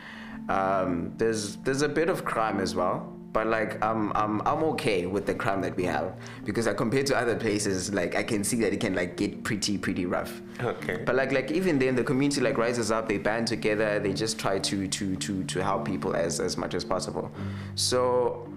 Um, 0.50 1.12
there's 1.16 1.57
there's 1.57 1.83
a 1.83 1.88
bit 1.88 2.09
of 2.09 2.25
crime 2.25 2.59
as 2.61 2.75
well, 2.75 2.97
but 3.33 3.47
like 3.47 3.83
I'm 3.85 4.12
I'm 4.14 4.40
I'm 4.42 4.64
okay 4.73 5.07
with 5.07 5.25
the 5.25 5.35
crime 5.35 5.61
that 5.62 5.76
we 5.76 5.85
have 5.85 6.16
because 6.45 6.66
like, 6.66 6.76
compared 6.76 7.07
to 7.07 7.16
other 7.16 7.37
places, 7.37 7.92
like 7.95 8.16
I 8.16 8.25
can 8.25 8.42
see 8.42 8.57
that 8.62 8.73
it 8.73 8.80
can 8.80 8.95
like 8.95 9.16
get 9.16 9.45
pretty 9.45 9.78
pretty 9.78 10.07
rough. 10.07 10.42
Okay. 10.61 11.02
But 11.07 11.14
like 11.14 11.30
like 11.30 11.52
even 11.52 11.78
then 11.78 11.95
the 11.95 12.02
community 12.02 12.40
like 12.40 12.59
rises 12.59 12.90
up, 12.90 13.09
they 13.09 13.19
band 13.19 13.47
together, 13.47 14.00
they 14.00 14.12
just 14.12 14.38
try 14.38 14.59
to 14.59 14.88
to 14.88 15.16
to 15.16 15.45
to 15.45 15.62
help 15.62 15.85
people 15.85 16.16
as 16.16 16.40
as 16.40 16.57
much 16.57 16.75
as 16.75 16.85
possible. 16.85 17.30
So 17.76 18.49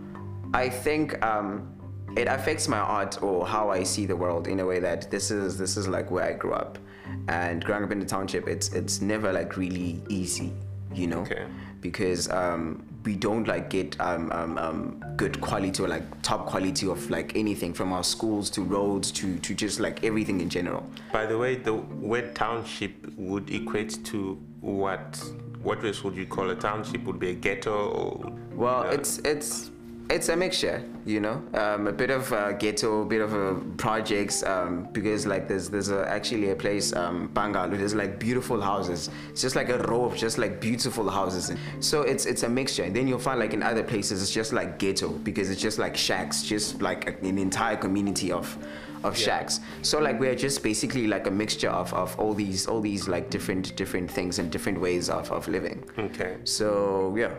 I 0.54 0.70
think 0.70 1.24
um 1.24 1.70
it 2.16 2.28
affects 2.28 2.68
my 2.68 2.80
art 2.80 3.22
or 3.24 3.46
how 3.46 3.70
I 3.70 3.84
see 3.84 4.06
the 4.06 4.16
world 4.16 4.48
in 4.48 4.60
a 4.60 4.66
way 4.66 4.80
that 4.80 5.10
this 5.12 5.30
is 5.30 5.58
this 5.58 5.78
is 5.78 5.88
like 5.88 6.10
where 6.10 6.26
I 6.26 6.34
grew 6.34 6.54
up. 6.54 6.80
And 7.28 7.64
growing 7.64 7.84
up 7.84 7.92
in 7.92 8.00
the 8.00 8.06
township 8.06 8.48
it's 8.48 8.70
it's 8.70 9.02
never 9.02 9.32
like 9.32 9.58
really 9.58 10.02
easy, 10.10 10.54
you 10.94 11.06
know? 11.06 11.22
Okay. 11.22 11.46
Because 11.84 12.30
um 12.30 12.84
we 13.06 13.16
don't 13.16 13.48
like 13.48 13.70
get 13.70 14.00
um, 14.00 14.32
um, 14.32 14.58
um, 14.58 15.04
good 15.18 15.40
quality 15.42 15.84
or 15.84 15.88
like 15.88 16.04
top 16.22 16.46
quality 16.46 16.88
of 16.88 17.10
like 17.10 17.36
anything 17.36 17.74
from 17.74 17.92
our 17.92 18.04
schools 18.04 18.50
to 18.52 18.62
roads 18.62 19.12
to, 19.12 19.38
to 19.40 19.54
just 19.54 19.80
like 19.80 20.04
everything 20.04 20.42
in 20.42 20.50
general. 20.50 20.86
By 21.12 21.26
the 21.26 21.38
way, 21.38 21.56
the 21.56 21.74
word 21.74 22.36
township 22.36 22.94
would 23.18 23.50
equate 23.50 24.04
to 24.06 24.36
what? 24.62 25.22
What 25.62 25.84
else 25.86 26.04
would 26.04 26.16
you 26.16 26.26
call 26.26 26.50
a 26.50 26.56
township? 26.56 27.04
Would 27.04 27.20
be 27.20 27.32
a 27.32 27.34
ghetto 27.34 27.90
or? 27.90 28.34
Well, 28.54 28.84
it's 28.84 29.20
it's 29.20 29.72
it's 30.14 30.30
a 30.30 30.36
mixture, 30.36 30.84
you 31.06 31.20
know, 31.20 31.42
um, 31.56 31.88
a 31.88 31.92
bit 31.92 32.12
of 32.12 32.32
uh, 32.32 32.52
ghetto, 32.52 33.02
a 33.02 33.06
bit 33.06 33.20
of 33.20 33.34
uh, 33.34 33.60
projects, 33.78 34.44
um, 34.44 34.88
because 34.92 35.26
like 35.26 35.48
there's 35.48 35.70
there's 35.70 35.90
a, 35.90 36.08
actually 36.08 36.52
a 36.52 36.56
place, 36.56 36.94
um, 36.96 37.28
Bangalore. 37.34 37.76
There's 37.76 37.96
like 37.96 38.20
beautiful 38.20 38.62
houses. 38.62 39.10
It's 39.32 39.42
just 39.42 39.56
like 39.56 39.70
a 39.70 39.80
row 39.80 40.06
of 40.06 40.16
just 40.16 40.38
like 40.38 40.62
beautiful 40.62 41.10
houses. 41.10 41.52
So 41.80 42.04
it's 42.04 42.28
it's 42.28 42.44
a 42.44 42.50
mixture. 42.50 42.84
And 42.84 42.96
then 42.96 43.08
you'll 43.08 43.18
find 43.18 43.40
like 43.40 43.54
in 43.54 43.64
other 43.64 43.84
places 43.84 44.22
it's 44.22 44.32
just 44.32 44.54
like 44.54 44.78
ghetto 44.78 45.10
because 45.10 45.50
it's 45.50 45.62
just 45.62 45.80
like 45.80 45.98
shacks, 45.98 46.44
just 46.44 46.80
like 46.80 47.08
an 47.24 47.38
entire 47.40 47.76
community 47.76 48.32
of 48.32 48.56
of 49.04 49.18
shacks. 49.18 49.62
So 49.82 50.00
like 50.00 50.20
we're 50.20 50.36
just 50.36 50.62
basically 50.62 51.08
like 51.08 51.26
a 51.26 51.32
mixture 51.32 51.70
of, 51.70 51.92
of 51.94 52.18
all 52.20 52.36
these 52.36 52.68
all 52.68 52.82
these 52.82 53.08
like 53.08 53.32
different 53.32 53.76
different 53.76 54.12
things 54.12 54.38
and 54.38 54.52
different 54.52 54.80
ways 54.80 55.10
of, 55.10 55.32
of 55.32 55.48
living. 55.48 55.84
Okay. 55.98 56.38
So 56.44 57.16
yeah. 57.18 57.34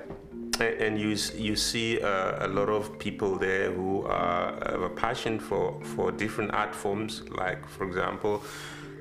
And 0.61 0.99
you 0.99 1.17
you 1.37 1.57
see 1.57 2.01
uh, 2.01 2.47
a 2.47 2.49
lot 2.49 2.69
of 2.69 2.99
people 2.99 3.37
there 3.37 3.73
who 3.73 4.05
are, 4.07 4.53
have 4.71 4.83
a 4.83 4.89
passion 4.89 5.39
for 5.39 5.81
for 5.83 6.13
different 6.13 6.53
art 6.53 6.75
forms. 6.75 7.23
Like 7.31 7.67
for 7.69 7.87
example, 7.87 8.43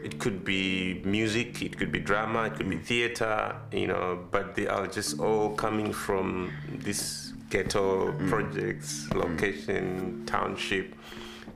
it 0.03 0.19
could 0.19 0.43
be 0.43 1.01
music, 1.05 1.61
it 1.61 1.77
could 1.77 1.91
be 1.91 1.99
drama, 1.99 2.45
it 2.45 2.55
could 2.55 2.69
be 2.69 2.77
theater. 2.77 3.55
You 3.71 3.87
know, 3.87 4.19
but 4.31 4.55
they 4.55 4.67
are 4.67 4.87
just 4.87 5.19
all 5.19 5.51
coming 5.51 5.93
from 5.93 6.51
this 6.69 7.33
ghetto 7.49 8.13
projects, 8.27 9.07
location, 9.13 10.23
township. 10.25 10.95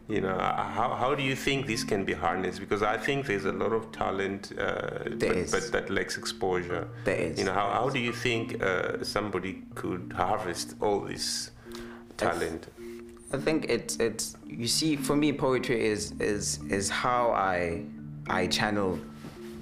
You 0.10 0.22
know, 0.22 0.38
how, 0.38 0.96
how 0.98 1.16
do 1.16 1.22
you 1.22 1.36
think 1.36 1.68
this 1.68 1.84
can 1.84 2.06
be 2.06 2.14
harnessed? 2.14 2.62
Because 2.62 2.82
I 2.82 2.98
think 2.98 3.26
there's 3.26 3.44
a 3.44 3.52
lot 3.52 3.74
of 3.74 3.92
talent, 3.92 4.54
uh, 4.58 5.00
but, 5.20 5.52
but 5.52 5.72
that 5.74 5.90
lacks 5.90 6.18
exposure. 6.18 6.88
There 7.04 7.16
is. 7.16 7.38
You 7.38 7.46
know, 7.46 7.54
how, 7.54 7.70
how 7.70 7.90
do 7.90 8.00
you 8.00 8.14
think 8.14 8.64
uh, 8.64 9.04
somebody 9.04 9.64
could 9.76 10.14
harvest 10.16 10.76
all 10.80 11.02
this 11.02 11.52
talent? 12.16 12.68
I 13.34 13.38
think 13.38 13.66
it's 13.68 13.98
it's 13.98 14.38
you 14.46 14.68
see 14.68 14.96
for 14.96 15.16
me 15.16 15.34
poetry 15.34 15.86
is 15.86 16.14
is 16.20 16.60
is 16.70 16.90
how 16.90 17.32
I 17.32 17.84
I 18.28 18.48
channel 18.48 19.00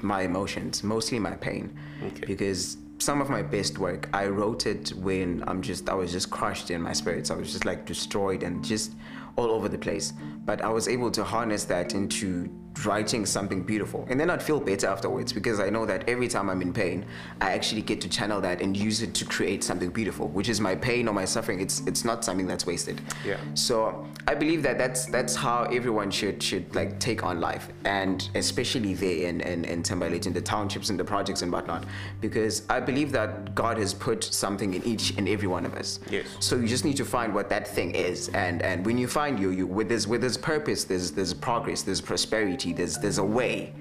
my 0.01 0.21
emotions, 0.21 0.83
mostly 0.83 1.17
my 1.17 1.35
pain. 1.35 1.75
Okay. 2.03 2.25
Because 2.27 2.77
some 2.99 3.19
of 3.21 3.29
my 3.29 3.41
best 3.41 3.79
work 3.79 4.07
I 4.13 4.27
wrote 4.27 4.67
it 4.67 4.89
when 4.89 5.43
I'm 5.47 5.63
just 5.63 5.89
I 5.89 5.95
was 5.95 6.11
just 6.11 6.29
crushed 6.29 6.69
in 6.69 6.81
my 6.81 6.93
spirits. 6.93 7.31
I 7.31 7.35
was 7.35 7.51
just 7.51 7.65
like 7.65 7.85
destroyed 7.85 8.43
and 8.43 8.63
just 8.63 8.91
all 9.35 9.51
over 9.51 9.67
the 9.69 9.77
place. 9.77 10.13
But 10.45 10.61
I 10.61 10.69
was 10.69 10.87
able 10.87 11.11
to 11.11 11.23
harness 11.23 11.65
that 11.65 11.93
into 11.93 12.49
writing 12.83 13.25
something 13.25 13.61
beautiful. 13.61 14.05
And 14.09 14.19
then 14.19 14.29
I'd 14.29 14.43
feel 14.43 14.59
better 14.59 14.87
afterwards 14.87 15.31
because 15.31 15.59
I 15.59 15.69
know 15.69 15.85
that 15.85 16.09
every 16.09 16.27
time 16.27 16.49
I'm 16.49 16.61
in 16.61 16.73
pain, 16.73 17.05
I 17.41 17.51
actually 17.51 17.81
get 17.81 18.01
to 18.01 18.09
channel 18.09 18.41
that 18.41 18.61
and 18.61 18.75
use 18.75 19.01
it 19.01 19.13
to 19.15 19.25
create 19.25 19.63
something 19.63 19.89
beautiful, 19.89 20.27
which 20.29 20.49
is 20.49 20.59
my 20.59 20.75
pain 20.75 21.07
or 21.07 21.13
my 21.13 21.25
suffering. 21.25 21.61
It's 21.61 21.81
it's 21.85 22.03
not 22.03 22.25
something 22.25 22.47
that's 22.47 22.65
wasted. 22.65 23.01
Yeah. 23.25 23.37
So 23.53 24.05
I 24.27 24.35
believe 24.35 24.63
that 24.63 24.77
that's 24.77 25.05
that's 25.05 25.35
how 25.35 25.63
everyone 25.63 26.11
should 26.11 26.41
should 26.41 26.73
like 26.75 26.99
take 26.99 27.23
on 27.23 27.39
life, 27.39 27.69
and 27.85 28.29
especially 28.35 28.93
there 28.93 29.27
in 29.27 29.41
in, 29.41 29.65
in 29.65 29.83
Thembalethu, 29.83 30.27
in 30.27 30.33
the 30.33 30.41
townships 30.41 30.89
and 30.89 30.99
the 30.99 31.05
projects 31.05 31.41
and 31.41 31.51
whatnot, 31.51 31.85
because 32.21 32.63
I 32.69 32.79
believe 32.79 33.11
that 33.13 33.55
God 33.55 33.77
has 33.77 33.93
put 33.93 34.23
something 34.23 34.73
in 34.73 34.83
each 34.83 35.17
and 35.17 35.29
every 35.29 35.47
one 35.47 35.65
of 35.65 35.75
us. 35.75 35.99
Yes. 36.09 36.25
So 36.39 36.55
you 36.55 36.67
just 36.67 36.85
need 36.85 36.97
to 36.97 37.05
find 37.05 37.33
what 37.33 37.49
that 37.49 37.67
thing 37.67 37.91
is, 37.95 38.29
and 38.29 38.61
and 38.61 38.85
when 38.85 38.97
you 38.97 39.07
find 39.07 39.39
you 39.39 39.51
you 39.51 39.67
with 39.67 39.89
this 39.89 40.07
with 40.07 40.21
this 40.21 40.37
purpose, 40.37 40.83
there's 40.83 41.11
there's 41.11 41.33
progress, 41.33 41.83
there's 41.83 42.01
prosperity, 42.01 42.64
there's 42.73 42.97
there's 42.97 43.17
a 43.17 43.23
way, 43.23 43.73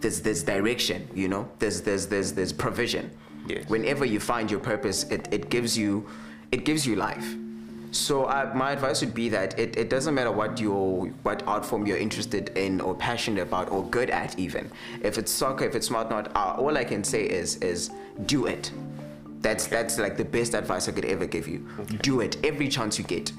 there's 0.00 0.20
there's 0.20 0.42
direction, 0.42 1.08
you 1.14 1.28
know, 1.28 1.48
there's 1.58 1.82
there's 1.82 2.06
there's 2.06 2.32
there's 2.32 2.52
provision. 2.52 3.10
Yes. 3.46 3.68
Whenever 3.68 4.04
you 4.04 4.20
find 4.20 4.50
your 4.50 4.60
purpose, 4.60 5.04
it, 5.04 5.28
it 5.32 5.50
gives 5.50 5.76
you 5.76 6.06
it 6.52 6.64
gives 6.64 6.86
you 6.86 6.96
life. 6.96 7.26
So 7.92 8.24
uh, 8.24 8.50
my 8.54 8.72
advice 8.72 9.02
would 9.02 9.12
be 9.12 9.28
that 9.28 9.58
it, 9.58 9.76
it 9.76 9.90
doesn't 9.90 10.14
matter 10.14 10.32
what 10.32 10.58
your 10.58 11.06
what 11.24 11.42
art 11.46 11.64
form 11.64 11.86
you're 11.86 11.98
interested 11.98 12.56
in 12.56 12.80
or 12.80 12.94
passionate 12.94 13.42
about 13.42 13.70
or 13.70 13.84
good 13.84 14.08
at 14.10 14.38
even. 14.38 14.70
If 15.02 15.18
it's 15.18 15.30
soccer, 15.30 15.66
if 15.66 15.74
it's 15.74 15.88
smart 15.88 16.08
not, 16.08 16.34
uh, 16.34 16.56
all 16.58 16.76
I 16.76 16.84
can 16.84 17.04
say 17.04 17.24
is 17.24 17.56
is 17.56 17.90
do 18.26 18.46
it. 18.46 18.70
That's 19.40 19.66
that's 19.66 19.98
like 19.98 20.16
the 20.16 20.24
best 20.24 20.54
advice 20.54 20.88
I 20.88 20.92
could 20.92 21.04
ever 21.04 21.26
give 21.26 21.46
you. 21.46 21.66
Do 22.00 22.20
it 22.20 22.36
every 22.44 22.68
chance 22.68 22.98
you 22.98 23.04
get. 23.04 23.32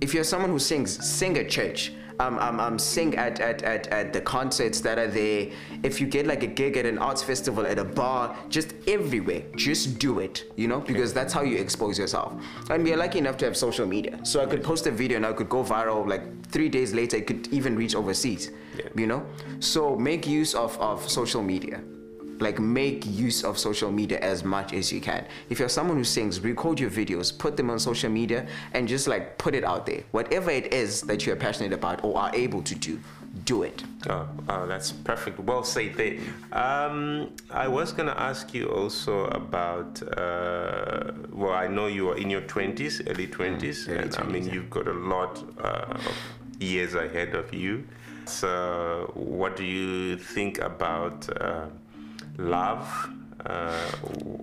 If 0.00 0.14
you're 0.14 0.24
someone 0.24 0.50
who 0.50 0.58
sings, 0.58 1.04
sing 1.04 1.36
at 1.38 1.48
church. 1.48 1.92
Um, 2.20 2.36
um, 2.40 2.58
um, 2.58 2.80
sing 2.80 3.14
at, 3.14 3.38
at, 3.38 3.62
at, 3.62 3.86
at 3.86 4.12
the 4.12 4.20
concerts 4.20 4.80
that 4.80 4.98
are 4.98 5.06
there. 5.06 5.52
If 5.84 6.00
you 6.00 6.08
get 6.08 6.26
like 6.26 6.42
a 6.42 6.48
gig 6.48 6.76
at 6.76 6.84
an 6.84 6.98
arts 6.98 7.22
festival, 7.22 7.64
at 7.64 7.78
a 7.78 7.84
bar, 7.84 8.36
just 8.48 8.74
everywhere, 8.88 9.44
just 9.54 10.00
do 10.00 10.18
it, 10.18 10.50
you 10.56 10.66
know, 10.66 10.80
because 10.80 11.14
that's 11.14 11.32
how 11.32 11.42
you 11.42 11.58
expose 11.58 11.96
yourself. 11.96 12.34
And 12.70 12.82
we 12.82 12.92
are 12.92 12.96
lucky 12.96 13.20
enough 13.20 13.36
to 13.36 13.44
have 13.44 13.56
social 13.56 13.86
media. 13.86 14.18
So 14.24 14.40
I 14.42 14.46
could 14.46 14.64
post 14.64 14.88
a 14.88 14.90
video 14.90 15.16
and 15.18 15.24
I 15.26 15.32
could 15.32 15.48
go 15.48 15.62
viral 15.62 16.08
like 16.08 16.44
three 16.48 16.68
days 16.68 16.92
later, 16.92 17.18
it 17.18 17.28
could 17.28 17.46
even 17.52 17.76
reach 17.76 17.94
overseas, 17.94 18.50
Yeah. 18.76 18.88
you 18.96 19.06
know? 19.06 19.24
So 19.60 19.94
make 19.94 20.26
use 20.26 20.56
of, 20.56 20.76
of 20.80 21.08
social 21.08 21.44
media 21.44 21.80
like 22.40 22.58
make 22.58 23.04
use 23.06 23.44
of 23.44 23.58
social 23.58 23.90
media 23.90 24.18
as 24.20 24.44
much 24.44 24.72
as 24.72 24.92
you 24.92 25.00
can 25.00 25.24
if 25.50 25.58
you're 25.58 25.68
someone 25.68 25.96
who 25.96 26.04
sings 26.04 26.40
record 26.40 26.78
your 26.78 26.90
videos 26.90 27.36
put 27.36 27.56
them 27.56 27.70
on 27.70 27.78
social 27.78 28.10
media 28.10 28.46
and 28.72 28.88
just 28.88 29.08
like 29.08 29.38
put 29.38 29.54
it 29.54 29.64
out 29.64 29.86
there 29.86 30.02
whatever 30.12 30.50
it 30.50 30.72
is 30.72 31.02
that 31.02 31.26
you're 31.26 31.36
passionate 31.36 31.72
about 31.72 32.02
or 32.04 32.16
are 32.18 32.34
able 32.34 32.62
to 32.62 32.74
do 32.74 33.00
do 33.44 33.62
it 33.62 33.82
Oh, 34.08 34.28
oh, 34.48 34.66
that's 34.66 34.92
perfect. 34.92 35.40
Well 35.40 35.64
said 35.64 35.94
there. 35.94 36.18
Um, 36.52 37.32
I 37.50 37.66
was 37.66 37.92
going 37.92 38.08
to 38.08 38.18
ask 38.18 38.54
you 38.54 38.68
also 38.68 39.26
about, 39.26 40.00
uh, 40.16 41.12
well, 41.32 41.52
I 41.52 41.66
know 41.66 41.88
you 41.88 42.10
are 42.10 42.16
in 42.16 42.30
your 42.30 42.42
20s, 42.42 43.02
early 43.10 43.26
20s, 43.26 43.88
early 43.88 43.98
and 43.98 44.16
I 44.16 44.22
mean, 44.22 44.46
yeah. 44.46 44.54
you've 44.54 44.70
got 44.70 44.86
a 44.86 44.92
lot 44.92 45.44
uh, 45.62 45.94
of 45.94 46.16
years 46.60 46.94
ahead 46.94 47.34
of 47.34 47.52
you. 47.52 47.86
So, 48.26 49.10
what 49.14 49.56
do 49.56 49.64
you 49.64 50.16
think 50.16 50.58
about 50.58 51.28
uh, 51.40 51.66
love, 52.38 53.10
uh, 53.44 53.90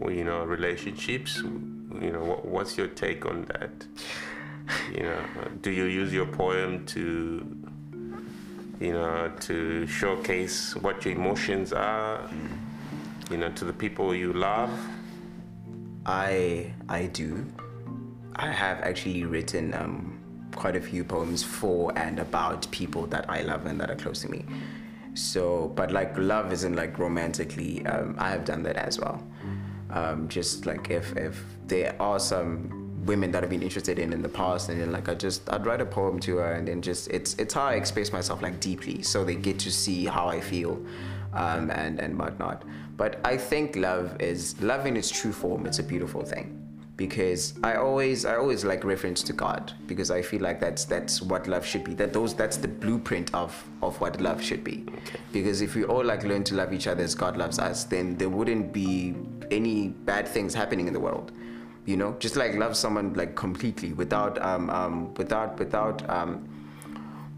you 0.08 0.24
know, 0.24 0.44
relationships? 0.44 1.38
You 1.38 2.12
know, 2.12 2.24
what, 2.24 2.46
what's 2.46 2.78
your 2.78 2.88
take 2.88 3.26
on 3.26 3.46
that? 3.46 3.72
You 4.94 5.04
know, 5.04 5.20
do 5.62 5.72
you 5.72 5.86
use 5.86 6.14
your 6.14 6.26
poem 6.28 6.86
to 6.88 7.66
you 8.80 8.92
know, 8.92 9.32
to 9.40 9.88
showcase 9.88 10.76
what 10.76 11.06
your 11.06 11.16
emotions 11.16 11.72
are, 11.72 12.30
you 13.32 13.38
know, 13.38 13.50
to 13.54 13.66
the 13.66 13.74
people 13.74 14.14
you 14.14 14.34
love. 14.34 14.70
i 16.06 16.72
i 16.88 17.08
do 17.08 17.44
i 18.36 18.52
have 18.52 18.80
actually 18.82 19.24
written 19.24 19.74
um, 19.74 20.20
quite 20.54 20.76
a 20.76 20.82
few 20.82 21.04
poems 21.04 21.42
for 21.42 21.92
and 21.98 22.20
about 22.20 22.70
people 22.70 23.08
that 23.08 23.26
i 23.28 23.42
love 23.42 23.66
and 23.66 23.80
that 23.82 23.90
are 23.90 23.96
close 23.96 24.22
to 24.22 24.30
me 24.30 24.46
so 25.16 25.72
but 25.76 25.92
like 25.92 26.16
love 26.18 26.52
isn't 26.52 26.76
like 26.76 27.00
romantically 27.00 27.86
um, 27.86 28.16
i 28.20 28.30
have 28.30 28.46
done 28.46 28.62
that 28.64 28.76
as 28.76 29.00
well. 29.00 29.24
Um, 29.90 30.28
just 30.28 30.66
like 30.66 30.90
if 30.90 31.16
if 31.16 31.44
there 31.68 31.96
are 32.02 32.20
some 32.20 33.06
women 33.06 33.32
that 33.32 33.44
I've 33.44 33.50
been 33.52 33.62
interested 33.62 34.00
in 34.00 34.12
in 34.14 34.22
the 34.24 34.30
past 34.30 34.70
and 34.70 34.82
then 34.82 34.92
like 34.92 35.08
I 35.08 35.14
just 35.14 35.48
I'd 35.54 35.66
write 35.66 35.80
a 35.80 35.86
poem 35.86 36.20
to 36.22 36.38
her 36.38 36.54
and 36.54 36.68
then 36.68 36.82
just 36.82 37.08
it's 37.12 37.36
it's 37.36 37.54
how 37.54 37.66
I 37.66 37.76
express 37.76 38.12
myself 38.12 38.42
like 38.42 38.60
deeply 38.60 39.04
so 39.04 39.24
they 39.24 39.36
get 39.36 39.60
to 39.60 39.72
see 39.72 40.06
how 40.06 40.28
I 40.28 40.42
feel 40.42 40.84
um, 41.34 41.70
and 41.70 42.00
and 42.00 42.18
whatnot. 42.18 42.64
But 42.98 43.20
I 43.24 43.38
think 43.38 43.76
love 43.76 44.20
is 44.20 44.60
love 44.62 44.86
in 44.88 44.98
its 44.98 45.12
true 45.12 45.32
form 45.32 45.66
it's 45.66 45.80
a 45.80 45.84
beautiful 45.84 46.24
thing 46.24 46.65
because 46.98 47.54
I 47.64 47.76
always 47.76 48.26
I 48.26 48.36
always 48.38 48.64
like 48.64 48.84
reference 48.84 49.22
to 49.24 49.34
God 49.34 49.74
because 49.88 50.12
I 50.12 50.22
feel 50.22 50.42
like 50.42 50.60
that's 50.60 50.86
that's 50.86 51.22
what 51.22 51.48
love 51.48 51.66
should 51.66 51.84
be. 51.84 51.94
That 51.94 52.14
those 52.14 52.34
that's 52.34 52.58
the 52.58 52.68
blueprint 52.68 53.34
of 53.34 53.52
of 53.82 54.00
what 54.00 54.22
love 54.22 54.42
should 54.42 54.64
be. 54.64 54.86
Because 55.32 55.62
if 55.62 55.76
we 55.76 55.84
all 55.84 56.04
like 56.04 56.24
learn 56.24 56.44
to 56.46 56.56
love 56.56 56.72
each 56.74 56.88
other 56.88 57.04
as 57.04 57.14
God 57.14 57.38
loves 57.38 57.60
us 57.60 57.84
then 57.84 58.16
there 58.16 58.30
wouldn't 58.30 58.72
be 58.72 59.16
any 59.52 59.90
bad 59.90 60.28
things 60.28 60.54
happening 60.54 60.88
in 60.88 60.94
the 60.94 61.00
world. 61.00 61.32
You 61.86 61.98
know 61.98 62.16
just 62.20 62.36
like 62.36 62.56
love 62.56 62.78
someone 62.78 63.14
like 63.14 63.36
completely 63.36 63.94
without 63.94 64.42
um, 64.42 64.70
um 64.70 65.14
without 65.16 65.60
without 65.60 66.10
um 66.10 66.48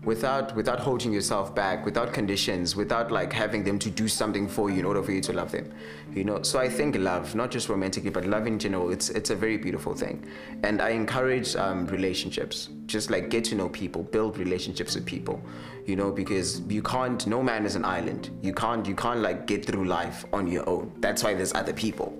without 0.03 0.55
without 0.55 0.79
holding 0.79 1.11
yourself 1.11 1.53
back 1.53 1.85
without 1.85 2.13
conditions 2.13 2.75
without 2.75 3.11
like 3.11 3.33
having 3.33 3.63
them 3.63 3.77
to 3.79 3.89
do 3.89 4.07
something 4.07 4.47
for 4.47 4.69
you 4.69 4.79
in 4.79 4.85
order 4.85 5.03
for 5.03 5.11
you 5.11 5.21
to 5.21 5.33
love 5.33 5.51
them 5.51 5.71
you 6.17 6.23
know? 6.23 6.41
So 6.41 6.59
i 6.59 6.69
think 6.69 6.95
love 6.95 7.35
not 7.35 7.51
just 7.51 7.69
romantically 7.69 8.09
but 8.09 8.25
love 8.25 8.47
in 8.47 8.59
general 8.59 8.91
it's 8.91 9.09
it's 9.09 9.29
a 9.29 9.35
very 9.35 9.57
beautiful 9.57 9.93
thing. 9.93 10.25
And 10.63 10.81
i 10.81 10.89
encourage 10.89 11.55
um, 11.55 11.85
relationships. 11.87 12.69
Just 12.85 13.09
like 13.09 13.29
get 13.29 13.43
to 13.45 13.55
know 13.55 13.69
people 13.69 14.03
build 14.03 14.37
relationships 14.37 14.95
with 14.95 15.05
people 15.05 15.41
you 15.85 15.95
know? 15.95 16.11
Because 16.11 16.61
you 16.61 16.81
can't 16.81 17.25
no 17.27 17.43
man 17.43 17.65
is 17.65 17.75
an 17.75 17.85
island. 17.85 18.31
You 18.41 18.53
can't 18.53 18.85
you 18.87 18.95
can't 18.95 19.19
like 19.19 19.45
get 19.45 19.65
through 19.65 19.85
life 19.85 20.25
on 20.33 20.47
your 20.47 20.67
own. 20.67 20.91
That's 20.99 21.23
why 21.23 21.33
there's 21.33 21.53
other 21.53 21.73
people 21.73 22.17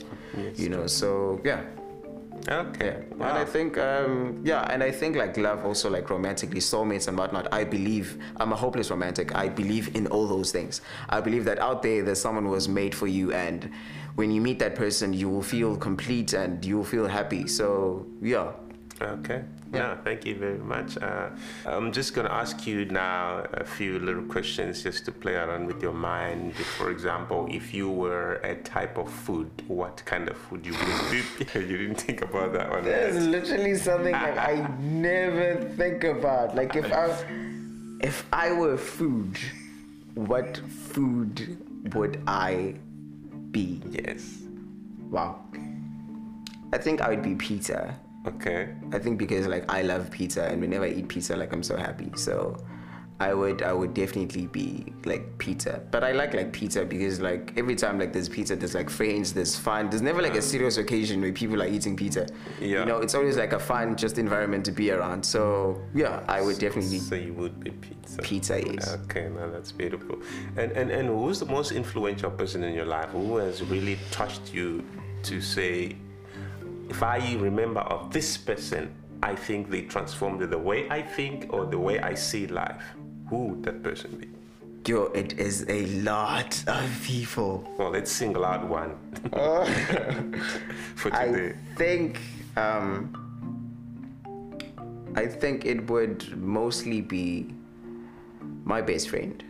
you 0.55 0.69
know? 0.69 0.87
So 0.87 1.41
yeah 1.43 1.63
Okay. 2.47 3.03
and 3.12 3.23
I 3.23 3.43
think, 3.45 3.77
um, 3.77 4.41
yeah, 4.43 4.62
and 4.71 4.81
I 4.81 4.91
think 4.91 5.15
like 5.15 5.36
love 5.38 5.65
also 5.65 5.89
like 5.89 6.10
romantically, 6.10 6.60
soulmates 6.60 7.07
and 7.07 7.17
whatnot. 7.17 7.47
I 7.51 7.63
believe 7.63 8.17
I'm 8.38 8.53
a 8.53 8.55
hopeless 8.55 8.89
romantic. 8.89 9.36
I 9.36 9.49
believe 9.49 9.95
in 9.95 10.07
all 10.07 10.27
those 10.27 10.51
things. 10.51 10.81
I 11.10 11.19
believe 11.19 11.45
that 11.45 11.60
out 11.60 11.83
there, 11.83 12.03
there's 12.03 12.21
someone 12.21 12.45
who 12.45 12.51
was 12.51 12.69
made 12.69 12.95
for 12.95 13.07
you, 13.07 13.33
and 13.33 13.69
when 14.15 14.31
you 14.31 14.41
meet 14.41 14.60
that 14.60 14.75
person, 14.75 15.13
you 15.13 15.29
will 15.29 15.43
feel 15.43 15.75
complete 15.75 16.33
and 16.33 16.63
you 16.63 16.77
will 16.77 16.86
feel 16.86 17.07
happy. 17.07 17.47
So 17.47 18.05
yeah, 18.21 18.51
Okay. 19.01 19.43
Yeah. 19.73 19.97
thank 20.03 20.25
you 20.25 20.36
very 20.36 20.58
much. 20.58 20.97
Uh, 20.97 21.30
I'm 21.65 21.91
just 21.91 22.13
going 22.13 22.27
to 22.27 22.34
ask 22.34 22.65
you 22.65 22.86
now 22.86 23.45
a 23.53 23.63
few 23.63 23.99
little 23.99 24.23
questions 24.23 24.84
just 24.84 25.06
to 25.06 25.12
play 25.12 25.36
around 25.36 25.67
with 25.67 25.82
your 25.82 25.93
mind. 25.93 26.56
For 26.56 26.89
example, 26.89 27.47
if 27.49 27.73
you 27.73 27.89
were 27.89 28.36
a 28.43 28.56
type 28.56 28.97
of 28.97 29.12
food, 29.12 29.49
what 29.67 30.03
kind 30.06 30.30
of 30.30 30.38
food 30.38 30.65
you 30.65 30.73
would 30.73 31.12
be? 31.12 31.60
you 31.60 31.77
didn't 31.77 32.01
think 32.01 32.21
about 32.21 32.53
that 32.53 32.69
one. 32.69 32.84
There's 32.84 33.15
right? 33.15 33.30
literally 33.30 33.75
something 33.75 34.13
that 34.13 34.38
I 34.38 34.67
never 34.80 35.69
think 35.75 36.03
about. 36.03 36.56
Like 36.56 36.75
if 36.75 36.91
I 36.91 37.08
if 38.01 38.25
I 38.32 38.51
were 38.51 38.77
food, 38.77 39.38
what 40.13 40.58
food 40.58 41.58
would 41.93 42.21
I 42.27 42.75
be? 43.51 43.82
Yes. 43.89 44.43
Wow. 45.10 45.41
I 46.73 46.77
think 46.77 47.01
I 47.01 47.10
would 47.10 47.23
be 47.23 47.36
Peter. 47.36 47.95
Okay. 48.25 48.75
I 48.91 48.99
think 48.99 49.17
because 49.17 49.47
like 49.47 49.71
I 49.71 49.82
love 49.82 50.12
pizza 50.12 50.43
and 50.45 50.62
whenever 50.62 50.86
I 50.86 50.89
eat 50.89 51.08
pizza 51.08 51.36
like 51.36 51.53
I'm 51.53 51.63
so 51.63 51.77
happy. 51.77 52.12
So 52.15 52.58
I 53.19 53.34
would 53.34 53.63
I 53.63 53.73
would 53.73 53.93
definitely 53.93 54.45
be 54.47 54.93
like 55.06 55.38
pizza. 55.39 55.82
But 55.89 56.03
I 56.03 56.12
like 56.12 56.34
like 56.36 56.53
pizza 56.53 56.86
because 56.86 57.19
like 57.19 57.53
every 57.58 57.75
time 57.75 57.97
like 57.97 58.13
there's 58.13 58.30
pizza 58.30 58.56
there's 58.56 58.75
like 58.75 58.89
friends, 58.89 59.34
there's 59.34 59.56
fun. 59.56 59.89
There's 59.89 60.03
never 60.03 60.21
like 60.21 60.34
a 60.34 60.36
hmm. 60.36 60.41
serious 60.41 60.77
occasion 60.77 61.21
where 61.21 61.32
people 61.32 61.62
are 61.63 61.67
eating 61.67 61.95
pizza. 61.95 62.27
Yeah. 62.60 62.80
You 62.80 62.86
know, 62.86 62.97
it's 62.97 63.15
always 63.15 63.38
like 63.38 63.53
a 63.53 63.60
fun 63.60 63.95
just 63.95 64.19
environment 64.19 64.65
to 64.65 64.71
be 64.71 64.91
around. 64.91 65.23
So 65.23 65.82
yeah, 65.95 66.23
I 66.27 66.41
would 66.41 66.60
definitely 66.60 66.99
So 66.99 67.15
you 67.15 67.34
would 67.34 67.60
be 67.60 67.71
pizza. 67.71 68.21
pizza 68.21 68.58
is. 68.58 68.88
Okay, 69.06 69.30
now 69.30 69.49
that's 69.49 69.71
beautiful. 69.71 70.21
And, 70.56 70.71
and 70.73 70.91
and 70.91 71.08
who's 71.08 71.39
the 71.39 71.47
most 71.47 71.71
influential 71.71 72.30
person 72.30 72.63
in 72.63 72.75
your 72.75 72.86
life? 72.86 73.10
Who 73.10 73.38
has 73.38 73.63
really 73.63 73.97
touched 74.12 74.53
you 74.53 74.84
to 75.23 75.41
say, 75.41 75.95
if 76.89 77.04
I 77.04 77.36
remember 77.36 77.82
of 77.82 78.12
this 78.12 78.38
person, 78.38 78.93
I 79.23 79.36
think 79.36 79.69
they 79.69 79.82
transformed 79.82 80.41
the 80.41 80.58
way 80.58 80.89
I 80.89 81.02
think 81.02 81.47
or 81.52 81.65
the 81.65 81.80
way 81.80 82.00
I 82.00 82.13
see 82.13 82.47
life. 82.47 82.84
Who 83.30 83.47
would 83.47 83.63
that 83.63 83.84
person 83.84 84.17
be? 84.17 84.30
Yo, 84.89 85.06
it 85.08 85.38
is 85.38 85.65
a 85.67 85.86
lot 86.02 86.63
of 86.67 87.02
people. 87.04 87.69
Well, 87.78 87.89
let's 87.89 88.12
single 88.12 88.45
out 88.45 88.65
one 88.67 88.95
for 90.95 91.10
today. 91.10 91.56
I 91.56 91.76
think 91.76 92.19
um, 92.56 93.12
I 95.15 95.26
think 95.26 95.65
it 95.65 95.89
would 95.89 96.38
mostly 96.38 97.02
be 97.02 97.54
my 98.63 98.82
best 98.82 99.10
friend. 99.10 99.43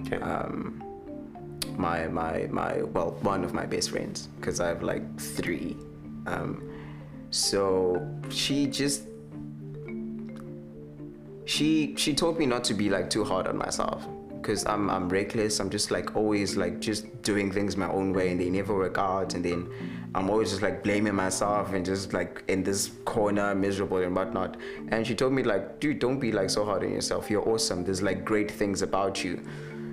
Okay. 0.00 0.16
um, 0.16 0.82
my 1.76 2.08
my 2.08 2.48
my 2.50 2.82
well 2.82 3.12
one 3.22 3.44
of 3.44 3.54
my 3.54 3.66
best 3.66 3.90
friends 3.90 4.28
because 4.40 4.58
I 4.58 4.66
have 4.68 4.82
like 4.82 5.04
three. 5.20 5.76
Um, 6.26 6.71
so 7.32 8.06
she 8.28 8.66
just 8.66 9.04
she 11.46 11.94
she 11.96 12.12
taught 12.14 12.38
me 12.38 12.44
not 12.44 12.62
to 12.64 12.74
be 12.74 12.90
like 12.90 13.08
too 13.08 13.24
hard 13.24 13.46
on 13.46 13.56
myself 13.56 14.06
because 14.34 14.66
I'm 14.66 14.90
I'm 14.90 15.08
reckless. 15.08 15.58
I'm 15.58 15.70
just 15.70 15.90
like 15.90 16.14
always 16.14 16.58
like 16.58 16.78
just 16.78 17.22
doing 17.22 17.50
things 17.50 17.74
my 17.74 17.88
own 17.88 18.12
way 18.12 18.30
and 18.30 18.38
they 18.38 18.50
never 18.50 18.76
work 18.76 18.98
out 18.98 19.32
and 19.32 19.42
then 19.42 19.66
I'm 20.14 20.28
always 20.28 20.50
just 20.50 20.60
like 20.60 20.82
blaming 20.82 21.14
myself 21.14 21.72
and 21.72 21.86
just 21.86 22.12
like 22.12 22.44
in 22.48 22.62
this 22.62 22.90
corner 23.06 23.54
miserable 23.54 24.02
and 24.02 24.14
whatnot. 24.14 24.58
And 24.88 25.06
she 25.06 25.14
told 25.14 25.32
me 25.32 25.42
like, 25.42 25.80
dude, 25.80 26.00
don't 26.00 26.18
be 26.18 26.32
like 26.32 26.50
so 26.50 26.66
hard 26.66 26.84
on 26.84 26.92
yourself. 26.92 27.30
You're 27.30 27.48
awesome. 27.48 27.82
There's 27.82 28.02
like 28.02 28.26
great 28.26 28.50
things 28.50 28.82
about 28.82 29.24
you. 29.24 29.42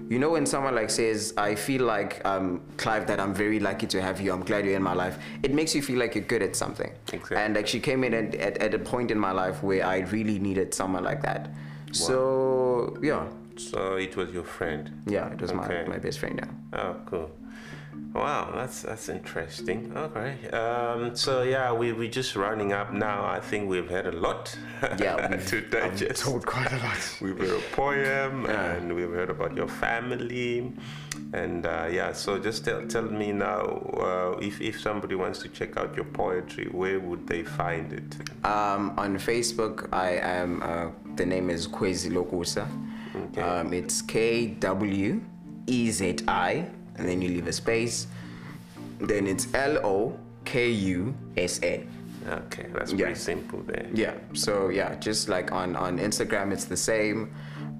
You 0.09 0.17
know 0.17 0.31
when 0.31 0.45
someone 0.47 0.73
like 0.73 0.89
says, 0.89 1.33
I 1.37 1.53
feel 1.53 1.83
like 1.85 2.25
um, 2.25 2.61
Clive 2.77 3.05
that 3.07 3.19
I'm 3.19 3.33
very 3.33 3.59
lucky 3.59 3.85
to 3.87 4.01
have 4.01 4.19
you. 4.19 4.31
I'm 4.33 4.43
glad 4.43 4.65
you're 4.65 4.75
in 4.75 4.81
my 4.81 4.93
life. 4.93 5.19
It 5.43 5.53
makes 5.53 5.75
you 5.75 5.83
feel 5.83 5.99
like 5.99 6.15
you're 6.15 6.23
good 6.23 6.41
at 6.41 6.55
something. 6.55 6.91
Exactly. 7.13 7.37
And 7.37 7.55
like 7.55 7.67
she 7.67 7.79
came 7.79 8.03
in 8.03 8.13
at, 8.15 8.33
at, 8.35 8.57
at 8.57 8.73
a 8.73 8.79
point 8.79 9.11
in 9.11 9.19
my 9.19 9.31
life 9.31 9.61
where 9.61 9.85
I 9.85 9.99
really 9.99 10.39
needed 10.39 10.73
someone 10.73 11.03
like 11.03 11.21
that. 11.21 11.51
So 11.91 12.97
yeah, 13.03 13.27
so 13.55 13.95
it 13.95 14.15
was 14.15 14.31
your 14.31 14.43
friend. 14.43 14.91
yeah, 15.05 15.31
it 15.31 15.39
was 15.41 15.51
Okay. 15.51 15.83
my, 15.87 15.93
my 15.95 15.97
best 15.99 16.19
friend. 16.19 16.39
Yeah. 16.41 16.79
Oh, 16.81 16.95
cool. 17.05 17.31
Wow, 18.13 18.51
that's 18.55 18.81
that's 18.81 19.07
interesting. 19.09 19.93
Okay. 19.95 20.49
Um, 20.49 21.15
so 21.15 21.43
yeah, 21.43 21.71
we 21.71 21.93
we're 21.93 22.09
just 22.09 22.35
rounding 22.35 22.73
up 22.73 22.91
now. 22.91 23.23
I 23.25 23.39
think 23.39 23.69
we've 23.69 23.89
had 23.89 24.07
a 24.07 24.11
lot 24.11 24.55
Yeah, 24.99 25.27
to 25.49 25.55
we've- 25.55 25.69
digest. 25.69 26.23
told 26.23 26.45
quite 26.45 26.71
a 26.71 26.77
lot. 26.77 27.17
We've 27.21 27.37
heard 27.37 27.59
a 27.59 27.75
poem 27.75 28.45
Yeah. 28.45 28.73
and 28.73 28.95
we've 28.95 29.11
heard 29.11 29.29
about 29.29 29.55
your 29.55 29.67
family, 29.67 30.71
and 31.33 31.65
uh, 31.65 31.87
yeah. 31.91 32.11
So 32.13 32.39
just 32.39 32.65
tell 32.65 32.81
tell 32.87 33.03
me 33.03 33.31
now, 33.31 33.63
uh, 34.01 34.37
if 34.41 34.59
if 34.59 34.79
somebody 34.81 35.15
wants 35.15 35.39
to 35.43 35.47
check 35.49 35.77
out 35.77 35.95
your 35.95 36.05
poetry, 36.05 36.65
where 36.71 36.99
would 36.99 37.27
they 37.27 37.43
find 37.43 37.93
it? 37.93 38.09
Um, 38.45 38.93
on 38.97 39.17
Facebook, 39.19 39.87
I 39.93 40.11
am. 40.39 40.61
Uh, 40.63 40.87
the 41.15 41.25
name 41.25 41.49
is 41.49 41.67
Kwezi 41.67 42.09
Lokusa. 42.11 42.65
Okay. 43.15 43.41
Um, 43.41 43.73
it's 43.73 44.01
K 44.01 44.47
W 44.59 45.21
E 45.67 45.91
Z 45.91 46.15
I, 46.27 46.65
and 46.99 47.07
then 47.07 47.21
you 47.21 47.29
leave 47.29 47.47
a 47.47 47.53
space. 47.53 48.07
Then 48.99 49.25
it's 49.27 49.47
L 49.53 49.77
O 49.85 50.19
K 50.45 50.69
U 50.69 51.15
S 51.37 51.59
A. 51.63 51.87
Okay, 52.27 52.67
that's 52.73 52.91
Yeah. 52.91 53.05
pretty 53.05 53.19
simple 53.19 53.63
there. 53.65 53.87
Yeah. 53.93 54.13
So 54.33 54.69
yeah, 54.69 54.95
just 54.99 55.29
like 55.29 55.51
on 55.51 55.75
on 55.75 55.97
Instagram, 55.97 56.51
it's 56.51 56.65
the 56.65 56.77
same. 56.77 57.31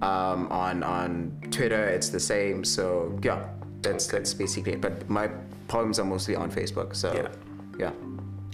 Um, 0.02 0.48
on 0.50 0.82
on 0.84 1.32
Twitter, 1.52 1.84
it's 1.90 2.10
the 2.10 2.20
same. 2.22 2.64
So 2.64 3.20
yeah, 3.22 3.44
that's 3.82 4.08
that's 4.08 4.34
basically 4.34 4.74
it. 4.74 4.82
But 4.82 5.10
my 5.10 5.28
poems 5.68 6.00
are 6.00 6.06
mostly 6.06 6.36
on 6.36 6.50
Facebook. 6.50 6.96
So 6.96 7.14
Yeah. 7.14 7.28
yeah. 7.78 7.92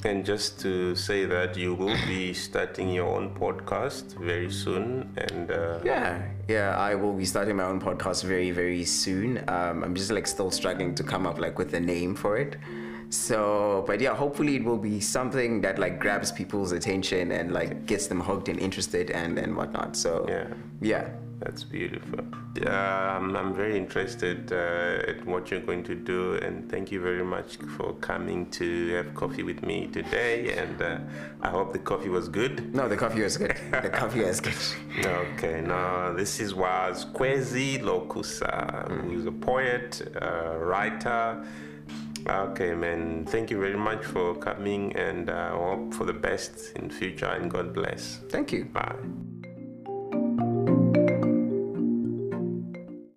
And 0.06 0.24
just 0.24 0.60
to 0.60 0.96
say 0.96 1.26
that 1.26 1.58
you 1.58 1.74
will 1.74 1.98
be 2.06 2.32
starting 2.34 2.90
your 2.90 3.08
own 3.08 3.34
podcast 3.34 4.14
very 4.20 4.52
soon, 4.52 5.10
and 5.18 5.50
uh, 5.50 5.80
Yeah, 5.84 6.22
yeah, 6.48 6.78
I 6.78 6.94
will 6.94 7.14
be 7.14 7.26
starting 7.26 7.56
my 7.56 7.64
own 7.64 7.82
podcast 7.82 8.24
very, 8.24 8.52
very 8.52 8.86
soon. 8.86 9.44
Um, 9.48 9.84
I'm 9.84 9.96
just 9.96 10.12
like 10.12 10.28
still 10.28 10.52
struggling 10.52 10.94
to 10.96 11.04
come 11.04 11.26
up 11.26 11.40
like 11.40 11.58
with 11.58 11.74
a 11.74 11.80
name 11.80 12.14
for 12.14 12.38
it. 12.38 12.56
So, 13.10 13.84
but 13.88 14.00
yeah, 14.00 14.14
hopefully 14.16 14.56
it 14.58 14.64
will 14.64 14.78
be 14.78 15.00
something 15.00 15.62
that 15.62 15.80
like 15.80 16.00
grabs 16.00 16.32
people's 16.32 16.72
attention 16.72 17.32
and 17.32 17.52
like 17.52 17.86
gets 17.88 18.06
them 18.08 18.20
hooked 18.22 18.48
and 18.48 18.60
interested 18.60 19.10
and 19.10 19.40
and 19.40 19.56
whatnot. 19.58 19.96
So 19.96 20.26
Yeah. 20.30 20.48
yeah, 20.82 21.10
That's 21.46 21.64
beautiful. 21.64 22.22
Um, 22.66 23.36
I'm 23.36 23.54
very 23.54 23.78
interested 23.78 24.52
uh, 24.52 25.12
at 25.12 25.24
what 25.28 25.52
you're 25.52 25.60
going 25.60 25.84
to 25.84 25.94
do, 25.94 26.34
and 26.42 26.68
thank 26.72 26.92
you 26.92 27.00
very 27.00 27.24
much 27.24 27.58
for 27.78 27.94
coming 27.94 28.50
to 28.52 28.96
have 28.96 29.14
coffee 29.14 29.44
with 29.44 29.62
me 29.62 29.86
today. 29.86 30.58
And 30.58 30.82
uh, 30.82 30.98
I 31.44 31.50
hope 31.50 31.72
the 31.72 31.78
coffee 31.78 32.10
was 32.10 32.30
good. 32.30 32.74
no, 32.74 32.90
the 32.90 32.98
coffee 32.98 33.22
was 33.22 33.38
good. 33.38 33.56
the 33.72 33.90
coffee 33.90 34.24
was 34.24 34.42
good. 34.42 34.56
Okay, 35.06 35.62
now 35.62 36.14
this 36.14 36.40
is 36.40 36.56
was 36.56 37.06
Kwezi 37.14 37.80
Lokusa, 37.80 38.90
who's 39.04 39.28
a 39.28 39.32
poet, 39.32 40.02
uh, 40.20 40.58
writer. 40.58 41.46
Okay, 42.28 42.74
man. 42.74 43.26
Thank 43.26 43.52
you 43.52 43.60
very 43.60 43.78
much 43.78 44.04
for 44.04 44.34
coming, 44.36 44.96
and 44.96 45.30
uh, 45.30 45.52
hope 45.52 45.94
for 45.94 46.06
the 46.06 46.14
best 46.14 46.72
in 46.76 46.90
future. 46.90 47.28
And 47.28 47.52
God 47.52 47.72
bless. 47.72 48.22
Thank 48.30 48.52
you. 48.52 48.66
Bye. 48.66 48.96